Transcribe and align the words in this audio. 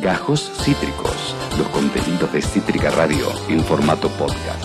Gajos 0.00 0.50
Cítricos, 0.62 1.34
los 1.58 1.68
contenidos 1.68 2.32
de 2.32 2.40
Cítrica 2.40 2.88
Radio 2.90 3.26
en 3.50 3.62
formato 3.62 4.08
podcast. 4.08 4.64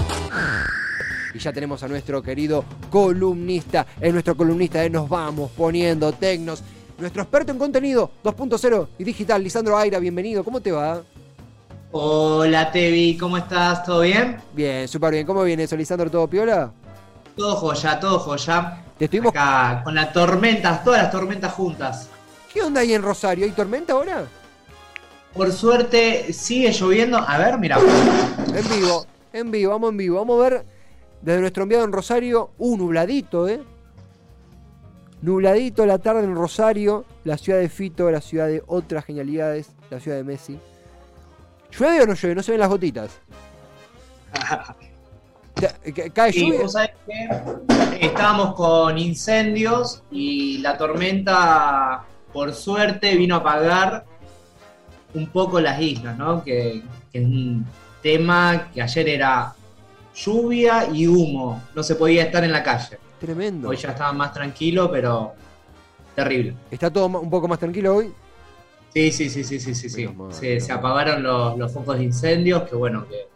Y 1.33 1.39
ya 1.39 1.51
tenemos 1.51 1.83
a 1.83 1.89
nuestro 1.89 2.23
querido 2.23 2.63
columnista, 2.89 3.85
es 3.99 4.13
nuestro 4.13 4.37
columnista 4.37 4.79
de 4.79 4.89
Nos 4.89 5.09
Vamos 5.09 5.51
Poniendo 5.51 6.13
Tecnos, 6.13 6.63
nuestro 6.97 7.23
experto 7.23 7.51
en 7.51 7.57
contenido 7.57 8.11
2.0 8.23 8.87
y 8.97 9.03
digital, 9.03 9.43
Lisandro 9.43 9.77
Aira, 9.77 9.99
bienvenido, 9.99 10.41
¿cómo 10.41 10.61
te 10.61 10.71
va? 10.71 11.01
Hola 11.91 12.71
Tevi, 12.71 13.17
¿cómo 13.17 13.35
estás? 13.35 13.83
¿Todo 13.83 14.01
bien? 14.01 14.37
Bien, 14.53 14.87
súper 14.87 15.11
bien, 15.11 15.27
¿cómo 15.27 15.43
viene 15.43 15.63
eso, 15.63 15.75
Lisandro? 15.75 16.09
¿Todo 16.09 16.29
piola? 16.29 16.71
Todo 17.35 17.57
joya, 17.57 17.99
todo 17.99 18.19
joya. 18.19 18.85
Te 18.97 19.05
estuvimos... 19.05 19.31
Acá 19.31 19.81
con 19.83 19.95
las 19.95 20.13
tormentas, 20.13 20.81
todas 20.81 21.03
las 21.03 21.11
tormentas 21.11 21.51
juntas. 21.51 22.07
¿Qué 22.53 22.61
onda 22.61 22.79
ahí 22.79 22.93
en 22.93 23.01
Rosario? 23.01 23.43
¿Hay 23.43 23.51
tormenta 23.51 23.91
ahora? 23.91 24.25
Por 25.35 25.51
suerte 25.51 26.31
sigue 26.31 26.71
lloviendo. 26.71 27.17
A 27.17 27.37
ver, 27.37 27.57
mira. 27.57 27.77
En 28.53 28.69
vivo, 28.69 29.05
en 29.33 29.51
vivo, 29.51 29.71
vamos 29.71 29.91
en 29.91 29.97
vivo. 29.97 30.19
Vamos 30.19 30.39
a 30.39 30.49
ver 30.49 30.65
desde 31.21 31.41
nuestro 31.41 31.63
enviado 31.63 31.83
en 31.83 31.91
Rosario, 31.91 32.51
un 32.57 32.79
nubladito, 32.79 33.47
¿eh? 33.49 33.61
Nubladito 35.21 35.85
la 35.85 35.97
tarde 35.97 36.23
en 36.23 36.35
Rosario, 36.35 37.03
la 37.23 37.37
ciudad 37.37 37.59
de 37.59 37.67
Fito, 37.67 38.09
la 38.11 38.21
ciudad 38.21 38.47
de 38.47 38.63
otras 38.67 39.05
genialidades, 39.05 39.71
la 39.89 39.99
ciudad 39.99 40.17
de 40.17 40.23
Messi. 40.23 40.59
¿Llueve 41.71 42.03
o 42.03 42.05
no 42.05 42.13
llueve? 42.13 42.35
No 42.35 42.43
se 42.43 42.51
ven 42.51 42.59
las 42.59 42.69
gotitas. 42.69 43.19
¿Cae 46.13 46.31
lluvia? 46.31 46.59
estábamos 47.99 48.55
con 48.55 48.97
incendios 48.97 50.03
y 50.11 50.59
la 50.59 50.77
tormenta, 50.77 52.03
por 52.31 52.53
suerte, 52.53 53.15
vino 53.15 53.35
a 53.35 53.39
apagar 53.39 54.05
un 55.15 55.27
poco 55.27 55.59
las 55.59 55.81
islas, 55.81 56.17
¿no? 56.17 56.43
Que, 56.43 56.83
que, 57.11 57.19
es 57.19 57.25
un 57.25 57.65
tema 58.01 58.69
que 58.73 58.81
ayer 58.81 59.09
era 59.09 59.55
lluvia 60.15 60.87
y 60.93 61.07
humo, 61.07 61.61
no 61.73 61.83
se 61.83 61.95
podía 61.95 62.23
estar 62.23 62.43
en 62.43 62.51
la 62.51 62.61
calle. 62.61 62.99
Tremendo. 63.19 63.69
Hoy 63.69 63.77
ya 63.77 63.89
estaba 63.89 64.13
más 64.13 64.33
tranquilo, 64.33 64.91
pero 64.91 65.33
terrible. 66.13 66.53
¿Está 66.69 66.91
todo 66.91 67.07
un 67.07 67.29
poco 67.29 67.47
más 67.47 67.59
tranquilo 67.59 67.95
hoy? 67.95 68.13
Sí, 68.93 69.11
sí, 69.11 69.29
sí, 69.29 69.43
sí, 69.43 69.59
sí, 69.59 69.75
sí. 69.75 69.89
sí. 69.89 70.09
Se, 70.29 70.59
se, 70.59 70.71
apagaron 70.71 71.21
los, 71.23 71.57
los, 71.57 71.71
focos 71.73 71.97
de 71.97 72.05
incendios, 72.05 72.63
que 72.63 72.75
bueno, 72.75 73.05
que 73.09 73.27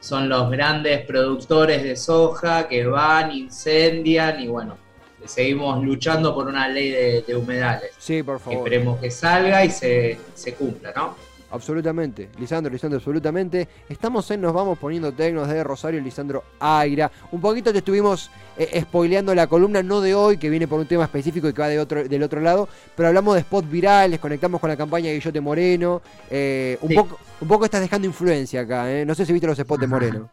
son 0.00 0.28
los 0.28 0.50
grandes 0.50 1.04
productores 1.04 1.82
de 1.82 1.96
soja 1.96 2.68
que 2.68 2.86
van, 2.86 3.32
incendian 3.32 4.40
y 4.40 4.46
bueno, 4.46 4.78
seguimos 5.26 5.82
luchando 5.84 6.34
por 6.34 6.46
una 6.46 6.68
ley 6.68 7.22
de, 7.26 7.36
humedales. 7.36 7.92
Sí, 7.98 8.22
por 8.22 8.40
favor. 8.40 8.58
Esperemos 8.58 9.00
que 9.00 9.10
salga 9.10 9.64
y 9.64 9.70
se, 9.70 10.18
cumpla, 10.58 10.92
¿no? 10.94 11.14
Absolutamente, 11.50 12.30
Lisandro, 12.40 12.72
Lisandro, 12.72 12.98
absolutamente. 12.98 13.68
Estamos 13.88 14.28
en 14.32 14.40
Nos 14.40 14.52
Vamos 14.52 14.76
Poniendo 14.76 15.12
Tecnos 15.12 15.46
de 15.46 15.62
Rosario, 15.62 16.00
Lisandro 16.00 16.42
Aira. 16.58 17.12
Un 17.30 17.40
poquito 17.40 17.70
te 17.70 17.78
estuvimos 17.78 18.28
eh, 18.58 18.80
spoileando 18.80 19.32
la 19.36 19.46
columna, 19.46 19.80
no 19.80 20.00
de 20.00 20.16
hoy, 20.16 20.36
que 20.36 20.50
viene 20.50 20.66
por 20.66 20.80
un 20.80 20.86
tema 20.86 21.04
específico 21.04 21.48
y 21.48 21.52
que 21.52 21.62
va 21.62 21.68
de 21.68 21.78
otro, 21.78 22.02
del 22.02 22.22
otro 22.24 22.40
lado, 22.40 22.68
pero 22.96 23.06
hablamos 23.06 23.36
de 23.36 23.42
spots 23.42 23.70
virales, 23.70 24.18
conectamos 24.18 24.60
con 24.60 24.68
la 24.68 24.76
campaña 24.76 25.10
de 25.10 25.14
Guillote 25.14 25.40
Moreno. 25.40 26.02
Eh, 26.28 26.76
un, 26.80 26.92
poco, 26.92 27.18
un 27.40 27.46
poco 27.46 27.66
estás 27.66 27.82
dejando 27.82 28.08
influencia 28.08 28.62
acá, 28.62 28.90
¿eh? 28.90 29.06
No 29.06 29.14
sé 29.14 29.24
si 29.24 29.32
viste 29.32 29.46
los 29.46 29.58
spots 29.58 29.80
de 29.80 29.86
Moreno. 29.86 30.30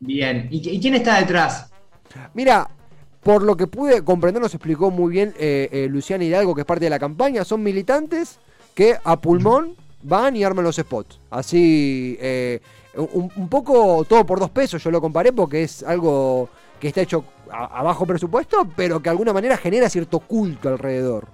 Bien, 0.00 0.48
¿y 0.50 0.80
quién 0.80 0.94
está 0.94 1.20
detrás? 1.20 1.70
Mira, 2.32 2.68
por 3.24 3.42
lo 3.42 3.56
que 3.56 3.66
pude 3.66 4.04
comprender, 4.04 4.40
nos 4.40 4.54
explicó 4.54 4.90
muy 4.90 5.10
bien 5.10 5.34
eh, 5.38 5.68
eh, 5.72 5.88
Luciana 5.90 6.24
Hidalgo, 6.24 6.54
que 6.54 6.60
es 6.60 6.66
parte 6.66 6.84
de 6.84 6.90
la 6.90 6.98
campaña. 6.98 7.42
Son 7.44 7.62
militantes 7.62 8.38
que 8.74 8.96
a 9.02 9.18
pulmón 9.18 9.74
van 10.02 10.36
y 10.36 10.44
arman 10.44 10.64
los 10.64 10.76
spots. 10.76 11.18
Así, 11.30 12.18
eh, 12.20 12.60
un, 12.96 13.48
poco 13.48 14.04
todo 14.04 14.26
por 14.26 14.38
dos 14.38 14.50
pesos, 14.50 14.84
yo 14.84 14.90
lo 14.90 15.00
comparé 15.00 15.32
porque 15.32 15.62
es 15.62 15.82
algo 15.82 16.50
que 16.78 16.88
está 16.88 17.00
hecho 17.00 17.24
a, 17.50 17.82
bajo 17.82 18.04
presupuesto, 18.04 18.68
pero 18.76 19.00
que 19.00 19.04
de 19.04 19.10
alguna 19.10 19.32
manera 19.32 19.56
genera 19.56 19.88
cierto 19.88 20.20
culto 20.20 20.68
alrededor. 20.68 21.26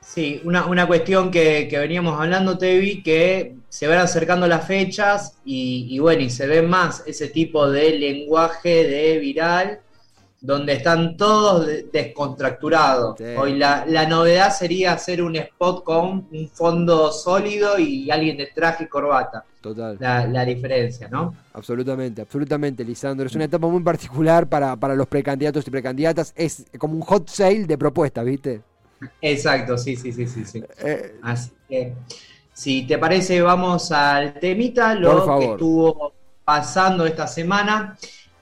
Sí, 0.00 0.42
una, 0.44 0.86
cuestión 0.86 1.30
que, 1.30 1.68
veníamos 1.70 2.20
hablando, 2.20 2.58
Tevi, 2.58 3.02
que 3.02 3.56
se 3.68 3.86
van 3.86 3.98
acercando 3.98 4.46
las 4.46 4.66
fechas 4.66 5.38
y, 5.44 5.86
y 5.90 5.98
bueno, 6.00 6.22
y 6.22 6.30
se 6.30 6.46
ve 6.46 6.62
más 6.62 7.02
ese 7.06 7.28
tipo 7.28 7.70
de 7.70 7.98
lenguaje 7.98 8.84
de 8.84 9.18
viral 9.18 9.80
donde 10.40 10.74
están 10.74 11.16
todos 11.16 11.66
descontracturados. 11.92 13.20
Hoy 13.36 13.56
la, 13.56 13.84
novedad 14.08 14.54
sería 14.54 14.92
hacer 14.92 15.22
un 15.22 15.36
spot 15.36 15.82
con 15.82 16.28
un 16.30 16.48
fondo 16.52 17.10
sólido 17.10 17.78
y 17.78 18.10
alguien 18.10 18.36
de 18.36 18.46
traje 18.46 18.84
y 18.84 18.86
corbata. 18.86 19.44
Total. 19.60 19.96
La, 19.98 20.44
diferencia, 20.44 21.08
¿no? 21.08 21.34
Absolutamente, 21.52 22.22
absolutamente, 22.22 22.84
Lisandro. 22.84 23.26
Es 23.26 23.34
una 23.34 23.44
etapa 23.44 23.66
muy 23.66 23.82
particular 23.82 24.48
para, 24.48 24.94
los 24.94 25.06
precandidatos 25.08 25.66
y 25.66 25.70
precandidatas. 25.70 26.32
Es 26.36 26.66
como 26.78 26.94
un 26.94 27.00
hot 27.02 27.28
sale 27.28 27.66
de 27.66 27.76
propuestas, 27.76 28.24
¿viste? 28.24 28.62
Exacto, 29.20 29.76
sí, 29.76 29.96
sí, 29.96 30.12
sí, 30.12 30.26
sí. 30.26 30.44
sí. 30.44 30.62
Eh, 30.78 31.16
Así 31.22 31.50
que, 31.68 31.94
si 32.52 32.86
te 32.86 32.98
parece, 32.98 33.40
vamos 33.42 33.90
al 33.90 34.34
temita, 34.34 34.94
lo 34.94 35.38
que 35.38 35.46
estuvo 35.46 36.12
pasando 36.44 37.04
esta 37.06 37.26
semana. 37.26 37.96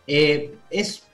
Eh, 0.06 0.54
es 0.70 1.06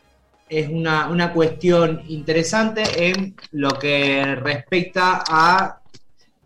es 0.53 0.69
una, 0.69 1.33
cuestión 1.33 2.03
interesante 2.09 2.83
en 3.09 3.35
lo 3.53 3.71
que 3.71 4.35
respecta 4.35 5.25
a 5.27 5.81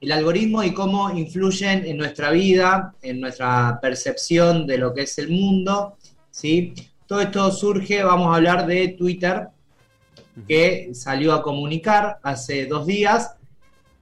el 0.00 0.12
algoritmo 0.12 0.62
y 0.62 0.72
cómo 0.72 1.10
influyen 1.10 1.84
en 1.84 1.96
nuestra 1.96 2.30
vida, 2.30 2.94
en 3.02 3.20
nuestra 3.20 3.80
percepción 3.82 4.64
de 4.64 4.78
lo 4.78 4.94
que 4.94 5.02
es 5.02 5.18
el 5.18 5.30
mundo. 5.30 5.96
¿sí? 6.30 6.72
Todo 7.06 7.20
esto 7.20 7.50
surge, 7.50 8.04
vamos 8.04 8.28
a 8.32 8.36
hablar 8.36 8.68
de 8.68 8.88
Twitter, 8.96 9.48
que 10.46 10.90
salió 10.92 11.32
a 11.32 11.42
comunicar 11.42 12.20
hace 12.22 12.66
dos 12.66 12.86
días 12.86 13.34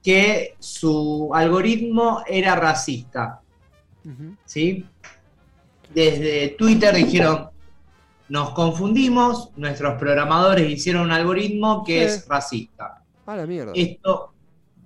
que 0.03 0.53
su 0.59 1.31
algoritmo 1.33 2.21
era 2.27 2.55
racista. 2.55 3.41
¿sí? 4.45 4.85
Desde 5.91 6.49
Twitter 6.49 6.93
dijeron, 6.93 7.54
nos 8.29 8.51
confundimos, 8.51 9.51
nuestros 9.55 9.99
programadores 9.99 10.69
hicieron 10.69 11.03
un 11.03 11.11
algoritmo 11.11 11.83
que 11.83 12.05
es 12.05 12.27
racista. 12.27 13.01
La 13.27 13.45
mierda. 13.45 13.71
Esto, 13.75 14.33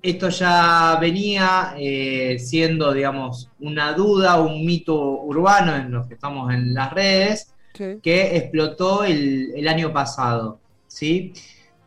esto 0.02 0.30
ya 0.30 0.98
venía 1.00 1.76
eh, 1.78 2.38
siendo, 2.40 2.94
digamos, 2.94 3.50
una 3.60 3.94
duda, 3.94 4.42
un 4.42 4.66
mito 4.66 5.22
urbano 5.22 5.76
en 5.76 5.92
los 5.92 6.08
que 6.08 6.14
estamos 6.16 6.54
en 6.54 6.74
las 6.74 6.94
redes, 6.94 7.54
que 8.02 8.36
explotó 8.36 9.04
el, 9.04 9.68
año 9.68 9.94
pasado. 9.94 10.60
¿sí? 10.88 11.34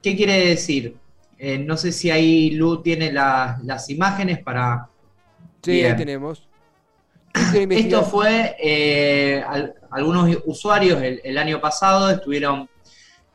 ¿Qué 0.03 0.17
quiere 0.17 0.49
decir? 0.49 0.97
Eh, 1.39 1.59
no 1.59 1.77
sé 1.77 1.93
si 1.93 2.11
ahí 2.11 2.51
Lu 2.51 2.83
tiene 2.83 3.13
las 3.13 3.91
imágenes 3.91 4.39
para... 4.43 4.89
Sí, 5.63 5.83
ahí 5.83 5.97
tenemos. 5.97 6.47
Esto 7.35 8.03
fue, 8.03 8.57
eh, 8.59 9.43
algunos 9.91 10.37
usuarios 10.47 11.01
el, 11.03 11.39
año 11.39 11.61
pasado 11.61 12.11
estuvieron 12.11 12.69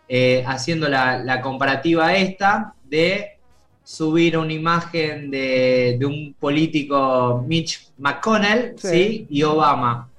eh, 0.08 0.44
haciendo 0.46 0.88
la, 0.88 1.42
comparativa 1.42 2.16
esta 2.16 2.74
de 2.84 3.38
subir 3.84 4.38
una 4.38 4.54
imagen 4.54 5.32
de, 5.32 6.00
un 6.06 6.36
político 6.40 7.44
Mitch 7.48 7.90
McConnell 7.98 8.76
sí. 8.78 9.26
y 9.30 9.44
Obama. 9.44 10.10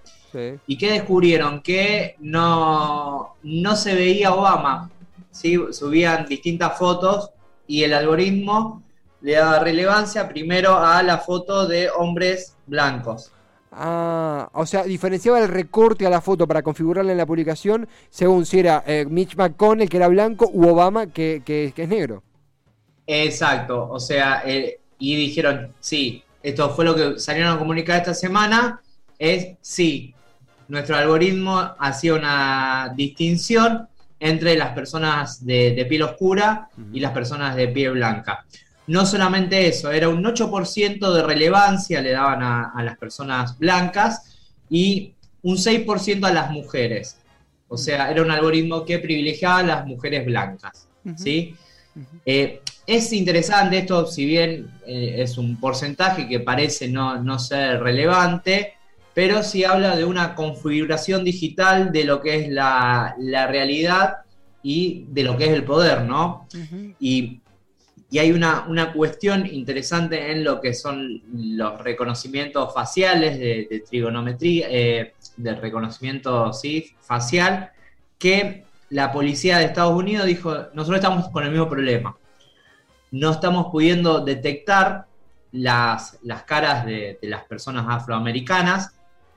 ¿Y 0.67 0.77
qué 0.77 0.93
descubrieron? 0.93 1.63
Que 1.63 2.17
no, 2.21 3.35
no 3.43 3.77
se 3.77 3.95
veía 3.95 4.35
Obama. 4.35 4.91
¿sí? 5.31 5.59
Subían 5.73 6.27
distintas 6.27 6.79
fotos 6.79 7.31
y 7.67 7.83
el 7.83 7.95
algoritmo 7.95 8.83
le 9.21 9.33
daba 9.33 9.59
relevancia 9.61 10.29
primero 10.29 10.79
a 10.79 11.03
la 11.03 11.19
foto 11.19 11.67
de 11.67 11.91
hombres 11.91 12.57
blancos. 12.67 13.33
Ah, 13.71 14.49
o 14.55 14.65
sea, 14.65 14.85
diferenciaba 14.85 15.41
el 15.41 15.49
recorte 15.49 16.07
a 16.07 16.11
la 16.11 16.21
foto 16.21 16.47
para 16.47 16.63
configurarla 16.63 17.13
en 17.13 17.19
la 17.19 17.27
publicación 17.27 17.87
según 18.09 18.47
si 18.47 18.61
era 18.61 18.83
eh, 18.87 19.05
Mitch 19.09 19.37
McConnell, 19.37 19.89
que 19.89 19.99
era 19.99 20.09
blanco, 20.09 20.51
u 20.53 20.69
Obama, 20.69 21.09
que, 21.09 21.43
es 21.77 21.89
negro. 21.89 22.23
Exacto, 23.07 23.89
o 23.91 24.01
sea, 24.01 24.43
eh, 24.45 24.81
y 24.99 25.17
dijeron, 25.17 25.73
sí, 25.81 26.23
esto 26.43 26.71
fue 26.71 26.85
lo 26.85 26.95
que 26.95 27.19
salieron 27.19 27.55
a 27.55 27.59
comunicar 27.59 27.99
esta 27.99 28.15
semana, 28.15 28.81
es 29.19 29.57
sí, 29.61 30.15
nuestro 30.69 30.97
algoritmo 30.97 31.75
hacía 31.79 32.15
una 32.15 32.93
distinción 32.95 33.89
entre 34.21 34.57
las 34.57 34.71
personas 34.71 35.45
de, 35.45 35.87
piel 35.89 36.03
oscura 36.03 36.69
y 36.93 37.01
las 37.01 37.13
personas 37.13 37.57
de 37.57 37.69
piel 37.69 37.93
blanca. 37.93 38.45
No 38.89 39.05
solamente 39.05 39.69
eso, 39.69 39.93
era 39.93 40.09
un 40.09 40.25
8% 40.25 41.13
de 41.13 41.23
relevancia 41.23 42.01
le 42.01 42.13
daban 42.13 42.43
a, 42.43 42.83
las 42.83 42.97
personas 42.97 43.59
blancas 43.59 44.39
y 44.71 45.13
un 45.43 45.57
6% 45.57 46.25
a 46.25 46.33
las 46.33 46.51
mujeres. 46.51 47.19
O 47.69 47.77
sea, 47.77 48.11
era 48.11 48.23
un 48.23 48.31
algoritmo 48.31 48.87
que 48.87 48.99
privilegiaba 48.99 49.59
a 49.59 49.63
las 49.63 49.87
mujeres 49.87 50.25
blancas. 50.25 50.89
¿sí? 51.17 51.55
Eh, 52.25 52.63
es 52.87 53.13
interesante 53.13 53.79
esto, 53.79 54.07
si 54.07 54.25
bien 54.25 54.71
eh, 54.87 55.17
es 55.19 55.37
un 55.37 55.61
porcentaje 55.61 56.27
que 56.27 56.41
parece 56.41 56.89
no, 56.89 57.39
ser 57.39 57.83
relevante, 57.83 58.73
pero 59.13 59.43
sí 59.43 59.65
habla 59.65 59.97
de 59.97 60.07
una 60.07 60.35
configuración 60.35 61.25
digital 61.25 61.93
de 61.93 62.05
lo 62.05 62.23
que 62.23 62.37
es 62.37 62.49
la, 62.49 63.15
realidad 63.51 64.19
y 64.63 65.05
de 65.09 65.25
lo 65.25 65.37
que 65.37 65.45
es 65.45 65.51
el 65.51 65.65
poder, 65.65 66.05
¿no? 66.05 66.49
y, 66.99 67.43
hay 68.17 68.33
una, 68.33 68.93
cuestión 68.95 69.47
interesante 69.47 70.33
en 70.33 70.43
lo 70.43 70.63
que 70.63 70.73
son 70.73 71.21
los 71.35 71.79
reconocimientos 71.83 72.73
faciales 72.73 73.39
de, 73.39 73.85
trigonometría, 73.87 74.67
eh, 74.71 75.15
de 75.37 75.55
reconocimiento 75.55 76.53
¿sí? 76.55 76.95
facial, 77.03 77.71
que 78.19 78.65
la 78.89 79.13
policía 79.13 79.59
de 79.59 79.67
Estados 79.67 79.95
Unidos 79.95 80.25
dijo, 80.25 80.55
nosotros 80.73 80.97
estamos 80.97 81.29
con 81.29 81.45
el 81.45 81.51
mismo 81.51 81.69
problema 81.69 82.17
no 83.11 83.31
estamos 83.31 83.69
pudiendo 83.71 84.21
detectar 84.21 85.07
las, 85.53 86.19
las 86.23 86.43
caras 86.43 86.85
de, 86.85 87.19
las 87.23 87.45
personas 87.45 87.87
afroamericanas 87.89 88.95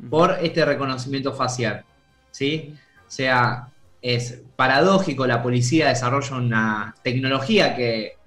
por 0.10 0.38
este 0.42 0.66
reconocimiento 0.66 1.34
facial. 1.34 1.86
¿sí? 2.32 2.76
O 3.08 3.12
sea, 3.12 3.70
es 4.02 4.42
paradójico, 4.56 5.26
la 5.26 5.42
policía 5.42 5.90
desarrolla 5.90 6.36
una 6.36 6.96
tecnología 7.04 7.76
que 7.76 8.18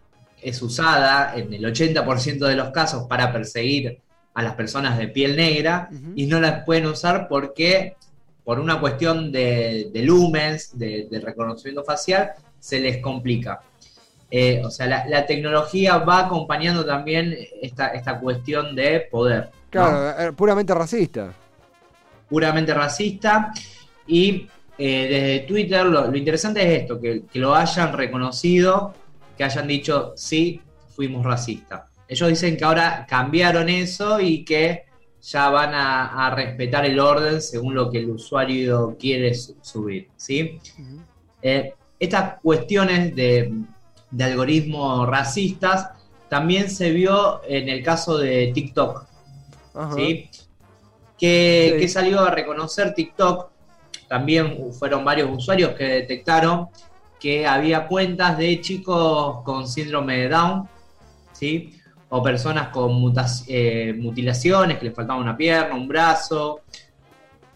es 0.44 0.60
usada 0.62 1.34
en 1.36 1.52
el 1.52 1.64
80% 1.64 2.46
de 2.46 2.56
los 2.56 2.70
casos 2.70 3.06
para 3.08 3.32
perseguir 3.32 4.00
a 4.34 4.42
las 4.42 4.54
personas 4.54 4.98
de 4.98 5.08
piel 5.08 5.36
negra 5.36 5.88
y 6.14 6.26
no 6.26 6.40
las 6.40 6.64
pueden 6.64 6.86
usar 6.86 7.28
porque 7.28 7.96
por 8.42 8.60
una 8.60 8.78
cuestión 8.78 9.32
de, 9.32 9.90
lumens, 9.94 10.76
de 10.78 11.20
reconocimiento 11.22 11.82
facial, 11.82 12.32
se 12.58 12.80
les 12.80 12.98
complica. 12.98 13.60
Eh, 14.36 14.60
o 14.64 14.70
sea, 14.70 15.06
la, 15.06 15.26
tecnología 15.26 15.98
va 15.98 16.26
acompañando 16.26 16.84
también 16.84 17.36
esta, 17.62 17.88
esta 17.88 18.18
cuestión 18.18 18.74
de 18.74 19.06
poder. 19.08 19.50
Claro, 19.70 20.20
eh, 20.20 20.32
puramente 20.32 20.74
racista. 20.74 21.32
Puramente 22.28 22.74
racista. 22.74 23.52
Y 24.08 24.48
eh, 24.76 25.06
desde 25.08 25.46
Twitter 25.46 25.86
lo, 25.86 26.16
interesante 26.16 26.62
es 26.62 26.82
esto, 26.82 27.00
que, 27.00 27.22
lo 27.34 27.54
hayan 27.54 27.92
reconocido, 27.92 28.92
que 29.36 29.44
hayan 29.44 29.66
dicho, 29.66 30.12
sí, 30.16 30.60
fuimos 30.94 31.24
racistas. 31.24 31.82
Ellos 32.08 32.28
dicen 32.28 32.56
que 32.56 32.64
ahora 32.64 33.06
cambiaron 33.08 33.68
eso 33.68 34.20
y 34.20 34.44
que 34.44 34.84
ya 35.22 35.48
van 35.48 35.72
a, 35.74 36.30
respetar 36.34 36.84
el 36.84 37.00
orden 37.00 37.40
según 37.40 37.74
lo 37.74 37.90
que 37.90 37.98
el 37.98 38.10
usuario 38.10 38.96
quiere 38.98 39.34
subir. 39.34 40.08
¿sí? 40.16 40.58
estas 41.98 42.40
cuestiones 42.42 43.14
de, 43.14 43.52
de 44.10 44.24
algoritmos 44.24 45.08
racistas, 45.08 45.90
también 46.28 46.70
se 46.70 46.90
vio 46.90 47.42
en 47.46 47.68
el 47.68 47.82
caso 47.82 48.18
de 48.18 48.50
TikTok. 48.54 49.06
¿sí? 49.94 50.30
Que, 51.18 51.86
salió 51.88 52.20
a 52.20 52.30
reconocer 52.30 52.94
TikTok. 52.94 53.50
También 54.08 54.72
fueron 54.72 55.04
varios 55.04 55.30
usuarios 55.30 55.74
que 55.74 55.84
detectaron 55.84 56.68
que 57.24 57.46
había 57.46 57.86
cuentas 57.86 58.36
de 58.36 58.60
chicos 58.60 59.42
con 59.44 59.66
síndrome 59.66 60.18
de 60.18 60.28
Down, 60.28 60.68
¿sí? 61.32 61.80
o 62.10 62.22
personas 62.22 62.68
con 62.68 63.14
eh, 63.46 63.94
mutilaciones, 63.98 64.76
que 64.78 64.84
les 64.84 64.94
faltaba 64.94 65.18
una 65.18 65.34
pierna, 65.34 65.74
un 65.74 65.88
brazo, 65.88 66.60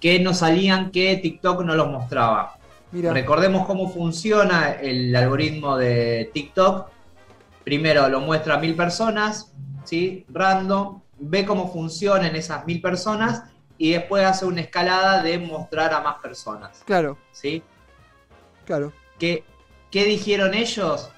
que 0.01 0.21
no 0.21 0.33
salían 0.33 0.91
que 0.91 1.17
TikTok 1.17 1.65
no 1.65 1.75
los 1.75 1.91
mostraba. 1.91 2.57
Recordemos 2.93 3.67
cómo 3.67 3.91
funciona 3.91 4.73
el 4.73 5.15
algoritmo 5.15 5.77
de 5.77 6.31
TikTok. 6.33 6.89
Primero 7.63 8.09
lo 8.09 8.23
muestra 8.23 8.55
a 8.55 8.59
mil 8.59 8.75
personas, 8.75 9.53
¿sí? 9.85 10.25
Random, 10.31 11.03
ve 11.19 11.45
cómo 11.45 11.71
funcionan 11.71 12.35
esas 12.37 12.65
mil 12.65 12.81
personas 12.81 13.43
y 13.77 13.91
después 13.91 14.25
hace 14.25 14.47
una 14.47 14.63
escalada 14.63 15.23
de 15.23 15.39
mostrar 15.39 15.93
a 15.93 16.01
más 16.01 16.23
personas. 16.23 16.83
Claro. 16.87 17.19
¿Sí? 17.33 17.63
Claro. 18.65 18.95
¿Qué, 19.19 19.45
qué 19.91 20.05
dijeron 20.05 20.55
ellos? 20.55 21.11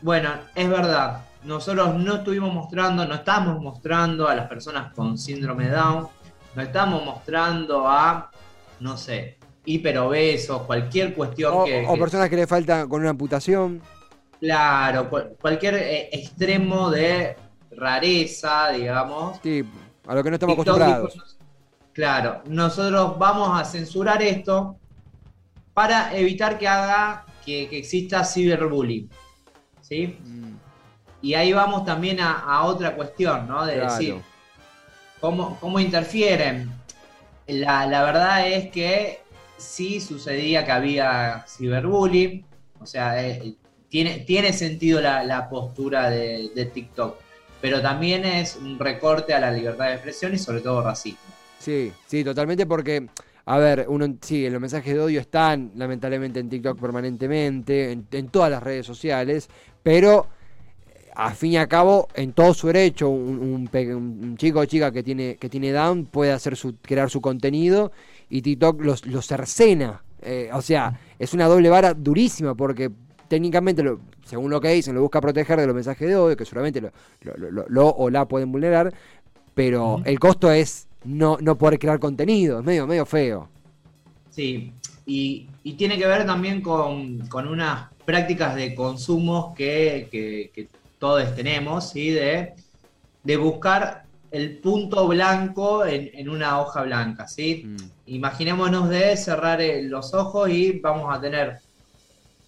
Bueno, 0.00 0.30
es 0.54 0.68
verdad. 0.68 1.24
Nosotros 1.44 1.94
no 1.96 2.16
estuvimos 2.16 2.52
mostrando, 2.54 3.04
no 3.06 3.14
estamos 3.16 3.60
mostrando 3.60 4.28
a 4.28 4.34
las 4.34 4.48
personas 4.48 4.92
con 4.94 5.18
síndrome 5.18 5.64
de 5.64 5.72
Down, 5.72 6.08
no 6.54 6.62
estamos 6.62 7.04
mostrando 7.04 7.88
a, 7.88 8.30
no 8.78 8.96
sé, 8.96 9.38
hiperobesos, 9.64 10.62
cualquier 10.62 11.14
cuestión 11.14 11.52
o, 11.54 11.64
que, 11.64 11.84
O 11.88 11.96
personas 11.96 12.28
que 12.28 12.36
le 12.36 12.46
faltan 12.46 12.88
con 12.88 13.00
una 13.00 13.10
amputación. 13.10 13.80
Claro, 14.38 15.08
cualquier 15.40 15.74
eh, 15.74 16.08
extremo 16.12 16.90
de 16.90 17.36
rareza, 17.72 18.70
digamos. 18.70 19.38
Sí, 19.42 19.64
a 20.06 20.14
lo 20.14 20.22
que 20.22 20.30
no 20.30 20.36
estamos 20.36 20.54
acostumbrados. 20.54 21.38
claro, 21.92 22.42
nosotros 22.46 23.18
vamos 23.18 23.60
a 23.60 23.64
censurar 23.64 24.22
esto 24.22 24.76
para 25.74 26.14
evitar 26.16 26.58
que 26.58 26.68
haga 26.68 27.24
que, 27.44 27.68
exista 27.76 28.24
ciberbullying. 28.24 29.08
¿Sí? 29.80 30.18
Mm. 30.24 30.56
Y 31.22 31.34
ahí 31.34 31.52
vamos 31.52 31.84
también 31.84 32.18
a, 32.20 32.64
otra 32.64 32.96
cuestión, 32.96 33.46
¿no? 33.46 33.64
De 33.64 33.78
decir, 33.80 34.16
¿cómo, 35.20 35.56
cómo 35.60 35.78
interfieren? 35.78 36.72
La, 37.46 37.86
la, 37.86 38.02
verdad 38.02 38.48
es 38.48 38.70
que 38.70 39.20
sí 39.56 40.00
sucedía 40.00 40.64
que 40.64 40.72
había 40.72 41.44
ciberbullying, 41.46 42.44
o 42.80 42.86
sea, 42.86 43.24
eh, 43.24 43.54
tiene, 43.88 44.20
tiene 44.20 44.52
sentido 44.52 45.00
la, 45.00 45.48
postura 45.48 46.10
de, 46.10 46.70
TikTok, 46.72 47.16
pero 47.60 47.80
también 47.80 48.24
es 48.24 48.56
un 48.56 48.78
recorte 48.78 49.34
a 49.34 49.40
la 49.40 49.52
libertad 49.52 49.86
de 49.88 49.94
expresión 49.94 50.34
y 50.34 50.38
sobre 50.38 50.60
todo 50.60 50.82
racismo. 50.82 51.20
Sí, 51.58 51.92
sí, 52.06 52.24
totalmente 52.24 52.66
porque, 52.66 53.06
a 53.44 53.58
ver, 53.58 53.86
uno 53.88 54.06
sí, 54.20 54.48
los 54.48 54.60
mensajes 54.60 54.94
de 54.94 55.00
odio 55.00 55.20
están 55.20 55.72
lamentablemente 55.74 56.40
en 56.40 56.48
TikTok 56.48 56.78
permanentemente, 56.78 57.90
en, 57.90 58.28
todas 58.28 58.50
las 58.50 58.62
redes 58.62 58.86
sociales, 58.86 59.48
pero 59.82 60.28
a 61.14 61.34
fin 61.34 61.52
y 61.52 61.56
a 61.56 61.66
cabo, 61.66 62.08
en 62.14 62.32
todo 62.32 62.54
su 62.54 62.68
derecho, 62.68 63.08
un, 63.08 63.68
chico 64.36 64.60
o 64.60 64.64
chica 64.64 64.92
que 64.92 65.02
tiene, 65.02 65.36
que 65.36 65.48
tiene 65.48 65.72
Down 65.72 66.06
puede 66.06 66.32
hacer 66.32 66.56
su, 66.56 66.76
crear 66.76 67.10
su 67.10 67.20
contenido 67.20 67.92
y 68.30 68.42
TikTok 68.42 68.80
los, 68.82 69.06
los 69.06 69.26
cercena. 69.26 70.02
Eh, 70.22 70.50
o 70.52 70.62
sea, 70.62 71.00
es 71.18 71.34
una 71.34 71.46
doble 71.46 71.68
vara 71.68 71.94
durísima 71.94 72.54
porque 72.54 72.90
técnicamente, 73.26 73.82
lo, 73.82 73.98
según 74.24 74.50
lo 74.50 74.60
que 74.60 74.68
dicen, 74.68 74.94
lo 74.94 75.02
busca 75.02 75.20
proteger 75.20 75.58
de 75.58 75.66
los 75.66 75.74
mensajes 75.74 76.06
de 76.06 76.14
odio, 76.14 76.36
que 76.36 76.44
seguramente 76.44 76.80
lo, 76.80 76.92
lo, 77.68 77.88
o 77.88 78.08
la 78.08 78.28
pueden 78.28 78.52
vulnerar, 78.52 78.94
pero 79.54 80.00
el 80.04 80.20
costo 80.20 80.52
es 80.52 80.86
no, 81.04 81.38
no 81.40 81.56
poder 81.56 81.78
crear 81.78 81.98
contenido, 81.98 82.60
es 82.60 82.64
medio, 82.64 82.86
medio 82.86 83.06
feo. 83.06 83.48
Sí, 84.30 84.72
y, 85.06 85.48
tiene 85.76 85.98
que 85.98 86.06
ver 86.06 86.26
también 86.26 86.60
con, 86.60 87.28
unas 87.32 87.88
prácticas 88.04 88.54
de 88.54 88.74
consumo 88.74 89.54
que, 89.56 90.08
que, 90.10 90.68
todos 90.98 91.34
tenemos, 91.34 91.90
¿sí? 91.90 92.10
de, 92.10 92.54
de 93.24 93.36
buscar 93.36 94.04
el 94.30 94.58
punto 94.58 95.08
blanco 95.08 95.84
en, 95.84 96.28
una 96.28 96.60
hoja 96.60 96.82
blanca, 96.82 97.28
¿sí? 97.28 97.64
Mm. 97.66 97.76
Imaginémonos 98.06 98.88
de 98.88 99.16
cerrar 99.16 99.60
eh, 99.60 99.82
los 99.82 100.14
ojos 100.14 100.48
y 100.48 100.78
vamos 100.80 101.14
a 101.14 101.20
tener 101.20 101.58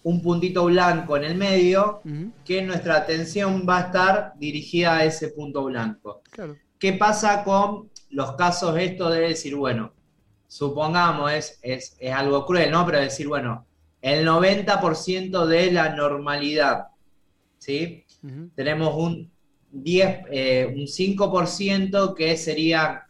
un 0.03 0.21
puntito 0.21 0.65
blanco 0.65 1.17
en 1.17 1.23
el 1.23 1.35
medio, 1.35 2.01
que 2.45 2.61
nuestra 2.61 2.97
atención 2.97 3.65
va 3.67 3.77
a 3.77 3.81
estar 3.81 4.33
dirigida 4.37 4.97
a 4.97 5.03
ese 5.03 5.29
punto 5.29 5.63
blanco. 5.63 6.21
¿Qué 6.77 6.93
pasa 6.93 7.43
con 7.43 7.89
los 8.15 8.31
casos 8.33 8.77
esto 8.77 9.09
de 9.09 9.19
decir, 9.19 9.55
bueno, 9.55 9.91
supongamos, 10.47 11.33
es, 11.33 11.59
es, 11.61 11.97
algo 12.13 12.45
cruel, 12.45 12.71
¿no? 12.71 12.85
Pero 12.85 13.01
decir, 13.01 13.27
bueno, 13.27 13.65
el 14.01 14.25
90% 14.25 15.45
de 15.45 15.71
la 15.71 15.89
normalidad, 15.95 16.87
¿sí? 17.57 18.05
Tenemos 18.55 18.95
un 18.95 19.29
10, 19.69 20.19
eh, 20.31 20.73
un 20.73 20.87
5% 20.87 22.15
que 22.15 22.37
sería, 22.37 23.03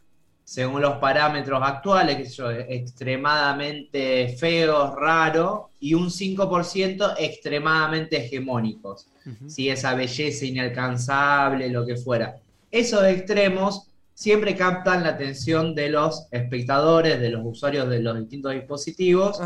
según 0.44 0.82
los 0.82 0.96
parámetros 0.98 1.62
actuales, 1.64 2.18
que 2.18 2.26
yo, 2.26 2.50
extremadamente 2.50 4.36
feos, 4.40 4.96
raro, 4.96 5.70
y 5.80 5.94
un 5.94 6.10
5% 6.10 7.14
extremadamente 7.20 8.26
hegemónicos. 8.26 9.08
Si 9.48 9.70
esa 9.70 9.94
belleza 9.94 10.46
inalcanzable, 10.46 11.70
lo 11.70 11.86
que 11.86 11.96
fuera. 11.96 12.38
Esos 12.72 13.06
extremos 13.06 13.88
siempre 14.16 14.56
captan 14.56 15.04
la 15.04 15.10
atención 15.10 15.76
de 15.76 15.90
los 15.90 16.26
espectadores, 16.32 17.20
de 17.20 17.30
los 17.30 17.46
usuarios 17.46 17.88
de 17.90 18.00
los 18.00 18.18
distintos 18.18 18.54
dispositivos, 18.54 19.40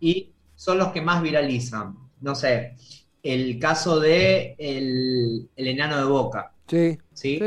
y 0.00 0.32
son 0.54 0.76
los 0.76 0.88
que 0.88 1.00
más 1.00 1.22
viralizan. 1.22 1.96
No 2.20 2.34
sé, 2.34 2.74
el 3.22 3.58
caso 3.60 4.00
de 4.00 4.56
el 4.58 5.48
enano 5.56 5.96
de 5.96 6.04
boca. 6.04 6.52
Sí. 6.66 6.98
¿sí? 7.14 7.40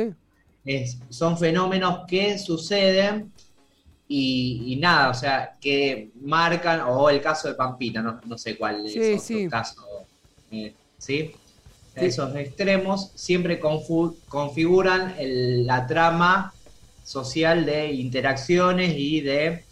son 1.10 1.38
fenómenos 1.38 2.06
que 2.08 2.40
suceden 2.40 3.32
y, 4.08 4.78
nada, 4.82 5.10
o 5.10 5.14
sea, 5.14 5.54
que 5.60 6.12
marcan, 6.22 6.82
o 6.82 7.10
el 7.10 7.22
caso 7.22 7.48
de 7.48 7.54
Pampita, 7.54 8.02
no, 8.02 8.38
sé 8.38 8.58
cuál 8.58 8.86
es 8.86 9.30
el 9.30 9.50
caso. 9.50 9.82
Eh, 10.52 10.74
¿Sí? 10.98 11.32
esos 11.96 12.34
extremos, 12.36 13.12
siempre 13.16 13.60
configuran 13.60 15.16
la 15.20 15.86
trama 15.88 16.54
social 17.12 17.66
de 17.66 17.92
interacciones 17.92 18.94
y 18.96 19.22
de 19.22 19.64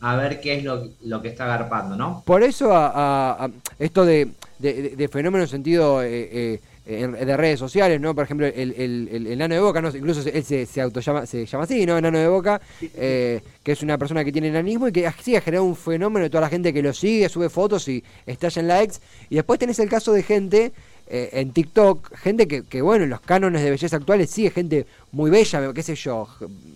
a 0.00 0.16
ver 0.16 0.40
qué 0.40 0.56
es 0.56 0.64
lo, 0.64 1.22
que 1.22 1.28
está 1.28 1.44
agarpando, 1.44 1.96
¿no? 1.96 2.22
Por 2.24 2.42
eso 2.42 2.70
a, 2.72 3.50
esto 3.78 4.04
de, 4.04 4.30
de, 4.58 5.08
fenómeno 5.08 5.44
en 5.44 5.48
sentido 5.48 6.02
eh, 6.02 6.60
eh, 6.88 7.08
de 7.08 7.36
redes 7.36 7.58
sociales, 7.58 8.00
¿no? 8.00 8.14
Por 8.14 8.24
ejemplo, 8.24 8.46
el, 8.46 8.72
el, 8.78 9.38
Nano 9.38 9.54
de 9.54 9.60
Boca, 9.60 9.82
¿no? 9.82 9.88
incluso 9.88 10.28
él 10.28 10.44
se, 10.44 10.66
se, 10.66 10.80
autollama, 10.80 11.26
se 11.26 11.44
llama 11.44 11.64
así, 11.64 11.84
¿no? 11.84 12.00
Nano 12.00 12.18
de 12.18 12.28
Boca, 12.28 12.60
eh, 12.80 13.40
que 13.64 13.72
es 13.72 13.82
una 13.82 13.98
persona 13.98 14.24
que 14.24 14.30
tiene 14.30 14.48
enanismo 14.48 14.86
y 14.86 14.92
que 14.92 15.06
así 15.06 15.34
ha 15.34 15.40
generado 15.40 15.64
un 15.64 15.74
fenómeno 15.74 16.22
de 16.22 16.30
toda 16.30 16.42
la 16.42 16.48
gente 16.48 16.72
que 16.72 16.82
lo 16.82 16.92
sigue, 16.92 17.28
sube 17.28 17.48
fotos 17.48 17.88
y 17.88 18.04
estalla 18.24 18.60
en 18.60 18.68
likes. 18.68 18.96
Y 19.30 19.34
después 19.34 19.58
tenés 19.58 19.80
el 19.80 19.88
caso 19.88 20.12
de 20.12 20.22
gente 20.22 20.72
eh, 21.08 21.30
en 21.34 21.52
TikTok, 21.52 22.16
gente 22.16 22.48
que, 22.48 22.64
que, 22.64 22.82
bueno, 22.82 23.04
en 23.04 23.10
los 23.10 23.20
cánones 23.20 23.62
de 23.62 23.70
belleza 23.70 23.96
actuales 23.96 24.28
sigue 24.28 24.50
gente 24.50 24.86
muy 25.12 25.30
bella, 25.30 25.72
qué 25.72 25.82
sé 25.82 25.94
yo, 25.94 26.26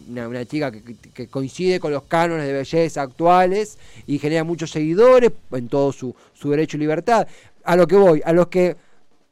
una, 0.08 0.44
chica 0.46 0.70
que, 0.70 1.26
coincide 1.26 1.80
con 1.80 1.92
los 1.92 2.04
cánones 2.04 2.46
de 2.46 2.52
belleza 2.52 3.02
actuales 3.02 3.76
y 4.06 4.18
genera 4.18 4.44
muchos 4.44 4.70
seguidores 4.70 5.32
en 5.50 5.68
todo 5.68 5.92
su, 5.92 6.14
su 6.32 6.50
derecho 6.50 6.76
y 6.76 6.80
libertad. 6.80 7.26
A 7.64 7.74
lo 7.74 7.88
que 7.88 7.96
voy, 7.96 8.22
a 8.24 8.32
los 8.32 8.46
que 8.46 8.76